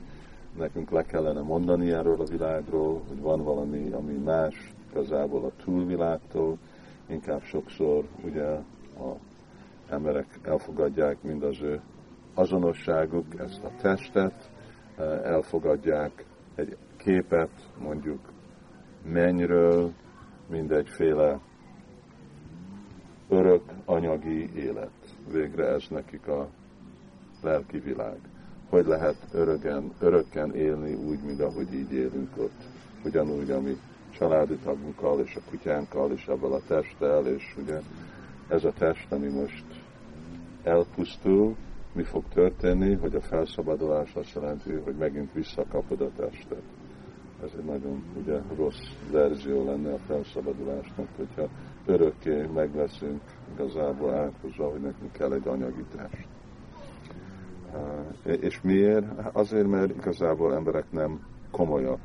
nekünk 0.58 0.90
le 0.90 1.02
kellene 1.02 1.40
mondani 1.40 1.90
erről 1.90 2.20
a 2.20 2.24
világról, 2.24 3.02
hogy 3.08 3.20
van 3.20 3.42
valami, 3.44 3.90
ami 3.90 4.12
más 4.12 4.72
igazából 4.90 5.44
a 5.44 5.62
túlvilágtól, 5.64 6.58
inkább 7.10 7.42
sokszor 7.42 8.04
ugye 8.24 8.46
a 8.46 9.16
emberek 9.88 10.38
elfogadják 10.42 11.22
mind 11.22 11.42
az 11.42 11.60
ő 11.62 11.80
azonosságuk, 12.34 13.26
ezt 13.38 13.62
a 13.64 13.70
testet, 13.80 14.50
elfogadják 15.22 16.24
egy 16.54 16.76
képet, 16.96 17.50
mondjuk 17.78 18.20
mennyről, 19.04 19.92
mindegyféle 20.48 21.40
örök 23.28 23.62
anyagi 23.84 24.50
élet. 24.54 24.90
Végre 25.32 25.66
ez 25.66 25.84
nekik 25.90 26.26
a 26.26 26.48
lelki 27.42 27.78
világ. 27.78 28.18
Hogy 28.68 28.86
lehet 28.86 29.16
öröken, 29.32 29.92
örökken 30.00 30.54
élni 30.54 30.94
úgy, 30.94 31.22
mint 31.22 31.40
ahogy 31.40 31.74
így 31.74 31.92
élünk 31.92 32.36
ott. 32.36 32.64
Ugyanúgy, 33.04 33.50
ami 33.50 33.76
családi 34.20 34.56
tagunkkal 34.56 35.20
és 35.20 35.36
a 35.36 35.50
kutyánkkal 35.50 36.12
és 36.12 36.26
ebből 36.26 36.52
a 36.52 36.60
testtel, 36.66 37.26
és 37.26 37.54
ugye 37.62 37.80
ez 38.48 38.64
a 38.64 38.72
test, 38.72 39.12
ami 39.12 39.28
most 39.28 39.64
elpusztul, 40.62 41.56
mi 41.92 42.02
fog 42.02 42.24
történni, 42.34 42.94
hogy 42.94 43.14
a 43.14 43.20
felszabadulás 43.20 44.14
azt 44.14 44.34
jelenti, 44.34 44.72
hogy 44.72 44.94
megint 44.94 45.32
visszakapod 45.32 46.00
a 46.00 46.10
testet 46.16 46.62
ez 47.44 47.50
egy 47.58 47.64
nagyon 47.64 48.02
ugye, 48.16 48.40
rossz 48.56 48.88
verzió 49.10 49.64
lenne 49.64 49.92
a 49.92 49.98
felszabadulásnak, 49.98 51.08
hogyha 51.16 51.48
örökké 51.86 52.46
megleszünk 52.54 53.20
igazából 53.52 54.14
áthozva, 54.14 54.70
hogy 54.70 54.80
nekünk 54.80 55.12
kell 55.12 55.32
egy 55.32 55.48
anyagi 55.48 55.84
test. 55.96 56.26
És 58.42 58.60
miért? 58.60 59.06
Azért, 59.32 59.66
mert 59.66 59.96
igazából 59.96 60.54
emberek 60.54 60.90
nem 60.90 61.26
komolyak 61.50 62.00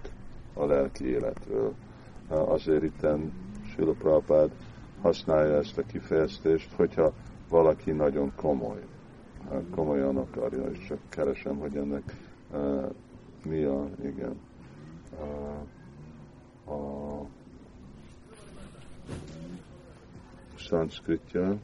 a 0.54 0.66
lelki 0.66 1.06
életről. 1.10 1.74
Azért 2.28 2.84
itten 2.84 3.32
Sila 3.74 3.92
Prabhupád 3.92 4.52
használja 5.02 5.58
ezt 5.58 5.78
a 5.78 5.86
kifejezést, 5.86 6.72
hogyha 6.72 7.14
valaki 7.50 7.92
nagyon 7.92 8.32
komoly, 8.36 8.86
komolyan 9.72 10.18
akarja, 10.18 10.64
és 10.70 10.86
csak 10.88 10.98
keresem, 11.10 11.58
hogy 11.58 11.76
ennek 11.76 12.16
mi 13.46 13.64
a, 13.64 13.88
igen, 14.04 14.40
a 16.68 17.22
szanszkritja, 20.58 21.58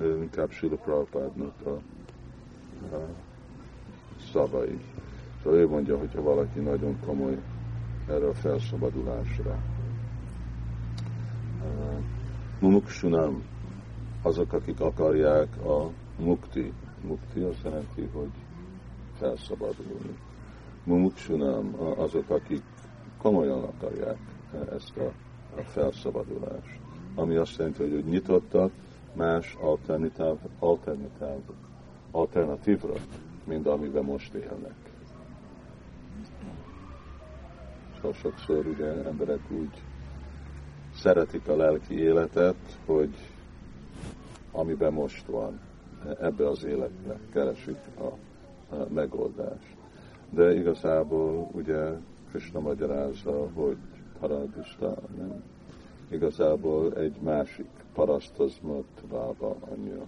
inkább 0.00 0.50
Sila 0.50 0.76
Prabhupádnak 0.76 1.54
a, 1.66 1.70
a 2.94 3.08
szavai. 4.32 4.80
Szóval 5.42 5.58
ő 5.58 5.68
mondja, 5.68 5.98
hogyha 5.98 6.22
valaki 6.22 6.60
nagyon 6.60 6.98
komoly 7.06 7.38
erre 8.12 8.28
a 8.28 8.34
felszabadulásra. 8.34 9.58
Mumuksunam, 12.60 13.42
azok, 14.22 14.52
akik 14.52 14.80
akarják 14.80 15.64
a 15.64 15.90
mukti. 16.18 16.72
Mukti 17.06 17.40
azt 17.40 17.64
jelenti, 17.64 18.08
hogy 18.12 18.30
felszabadulni 19.18 20.16
mumuksunam, 20.84 21.74
azok, 21.96 22.30
akik 22.30 22.62
komolyan 23.18 23.62
akarják 23.62 24.18
ezt 24.74 24.96
a, 24.96 25.12
a 25.58 25.62
felszabadulást. 25.62 26.78
Ami 27.14 27.36
azt 27.36 27.56
jelenti, 27.58 27.90
hogy 27.90 28.04
nyitottak 28.04 28.70
más 29.12 29.56
alternatív, 29.60 30.38
alternatív, 30.58 31.54
alternatívra, 32.10 32.94
mint 33.44 33.66
amiben 33.66 34.04
most 34.04 34.34
élnek. 34.34 34.74
Szóval 38.02 38.16
sokszor 38.16 38.66
ugye 38.66 39.04
emberek 39.04 39.50
úgy 39.50 39.82
szeretik 40.94 41.48
a 41.48 41.56
lelki 41.56 41.98
életet, 41.98 42.78
hogy 42.86 43.14
amiben 44.52 44.92
most 44.92 45.26
van, 45.26 45.60
ebbe 46.20 46.48
az 46.48 46.64
életbe 46.64 47.18
keresik 47.32 47.78
a, 47.98 48.04
a 48.74 48.86
megoldást 48.88 49.76
de 50.32 50.54
igazából 50.54 51.48
ugye 51.52 51.90
Krishna 52.30 52.60
magyarázza, 52.60 53.48
hogy 53.54 53.76
paradista, 54.20 54.94
nem? 55.18 55.42
Igazából 56.10 56.94
egy 56.94 57.16
másik 57.20 57.68
parasztozmat 57.94 59.02
vába 59.10 59.56
anyja, 59.60 60.06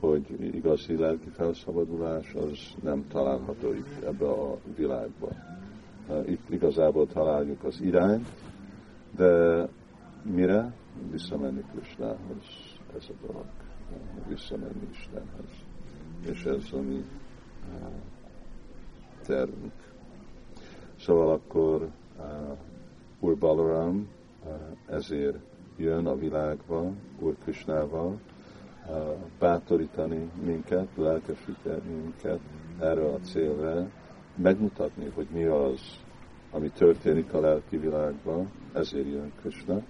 hogy 0.00 0.54
igazi 0.54 0.96
lelki 0.96 1.28
felszabadulás 1.28 2.34
az 2.34 2.58
nem 2.82 3.06
található 3.08 3.72
itt 3.72 4.04
ebbe 4.04 4.28
a 4.28 4.58
világban. 4.76 5.32
Itt 6.26 6.50
igazából 6.50 7.06
találjuk 7.06 7.64
az 7.64 7.80
irányt, 7.80 8.28
de 9.16 9.62
mire? 10.22 10.72
Visszamenni 11.10 11.64
Krishnához, 11.72 12.44
ez 12.96 13.06
a 13.08 13.26
dolog. 13.26 13.44
Visszamenni 14.28 14.88
Istenhez. 14.92 15.50
És 16.30 16.44
ez, 16.44 16.72
ami 16.72 17.04
tervünk. 19.26 19.72
Szóval 20.98 21.30
akkor 21.30 21.88
uh, 22.18 22.56
Úr 23.20 23.38
Balaram 23.38 24.08
ezért 24.86 25.38
jön 25.76 26.06
a 26.06 26.16
világba, 26.16 26.92
Úr 27.18 27.36
Krisnával, 27.42 28.18
uh, 28.88 28.96
bátorítani 29.38 30.30
minket, 30.44 30.88
lelkesíteni 30.94 31.94
minket 32.02 32.40
erre 32.80 33.04
a 33.04 33.18
célra, 33.18 33.88
megmutatni, 34.36 35.10
hogy 35.14 35.26
mi 35.32 35.44
az, 35.44 35.80
ami 36.50 36.70
történik 36.70 37.32
a 37.32 37.40
lelki 37.40 37.76
világban, 37.76 38.50
ezért 38.72 39.06
jön 39.06 39.32
Krishna. 39.40 39.82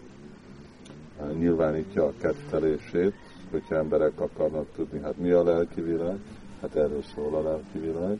Nyilvánítja 1.38 2.04
a 2.04 2.12
kettelését, 2.20 3.14
hogyha 3.50 3.74
emberek 3.74 4.20
akarnak 4.20 4.66
tudni, 4.74 5.00
hát 5.00 5.18
mi 5.18 5.30
a 5.30 5.42
lelki 5.42 5.80
világ, 5.80 6.18
hát 6.60 6.76
erről 6.76 7.02
szól 7.02 7.34
a 7.34 7.42
lelki 7.42 7.78
világ, 7.78 8.18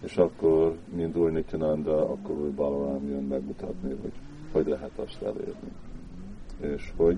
és 0.00 0.16
akkor, 0.16 0.76
mint 0.94 1.16
új 1.16 1.30
Nityananda, 1.30 2.10
akkor 2.10 2.36
új 2.36 2.50
Balaram 2.50 3.08
jön 3.08 3.22
megmutatni, 3.22 3.96
hogy 4.00 4.12
hogy 4.56 4.66
lehet 4.66 4.98
azt 4.98 5.22
elérni. 5.22 5.72
És 6.60 6.92
hogy, 6.96 7.16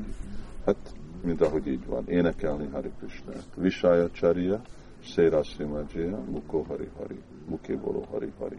hát, 0.65 0.95
mint 1.23 1.41
ahogy 1.41 1.67
így 1.67 1.87
van, 1.87 2.09
énekelni 2.09 2.69
Hari 2.73 2.91
Krishna. 2.99 3.33
Visaya 3.57 4.11
Charya, 4.11 4.61
Széra 5.05 5.43
Simajia, 5.43 6.19
Mukó 6.31 6.63
Hari 6.63 6.89
Hari, 6.97 7.21
Muké 7.49 7.75
Boló 7.75 8.05
Hari 8.11 8.33
Hari. 8.39 8.59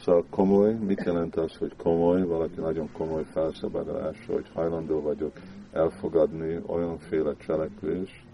Szóval 0.00 0.24
komoly, 0.30 0.74
mit 0.74 1.04
jelent 1.04 1.36
az, 1.36 1.56
hogy 1.56 1.76
komoly, 1.76 2.22
valaki 2.22 2.60
nagyon 2.60 2.92
komoly 2.92 3.24
felszabadulás, 3.24 4.26
hogy 4.26 4.46
hajlandó 4.54 5.00
vagyok 5.00 5.32
elfogadni 5.72 6.60
olyanféle 6.66 7.36
cselekvést, 7.36 8.24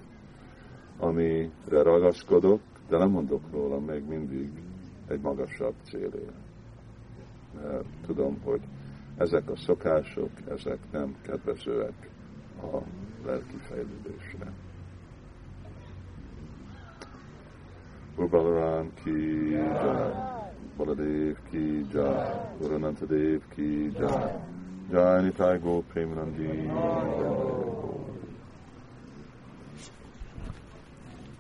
amire 0.99 1.83
ragaszkodok, 1.83 2.61
de 2.89 2.99
nem 2.99 3.11
mondok 3.11 3.43
róla 3.53 3.81
még 3.81 4.05
mindig 4.05 4.51
egy 5.09 5.21
magasabb 5.21 5.75
célért. 5.83 6.33
Mert 7.63 7.87
tudom, 8.07 8.41
hogy 8.45 8.61
ezek 9.17 9.51
a 9.51 9.57
szokások, 9.57 10.31
ezek 10.49 10.79
nem 10.93 11.17
kedvezőek 11.23 12.11
a 12.63 12.79
lelki 13.27 13.57
fejlődésre. 13.57 14.53
Urbalaram 18.17 18.91
ki 19.03 19.15
jai, 19.51 20.13
Baladev 20.79 21.37
ki 21.51 21.85
jai, 21.93 22.31
Guru 22.61 22.79
Dev 23.09 23.43
ki 23.51 23.91
jai, 23.99 24.31
Jai 24.93 25.23
Nitai 25.23 25.59
Go 25.61 25.83
Premanandi, 25.93 26.47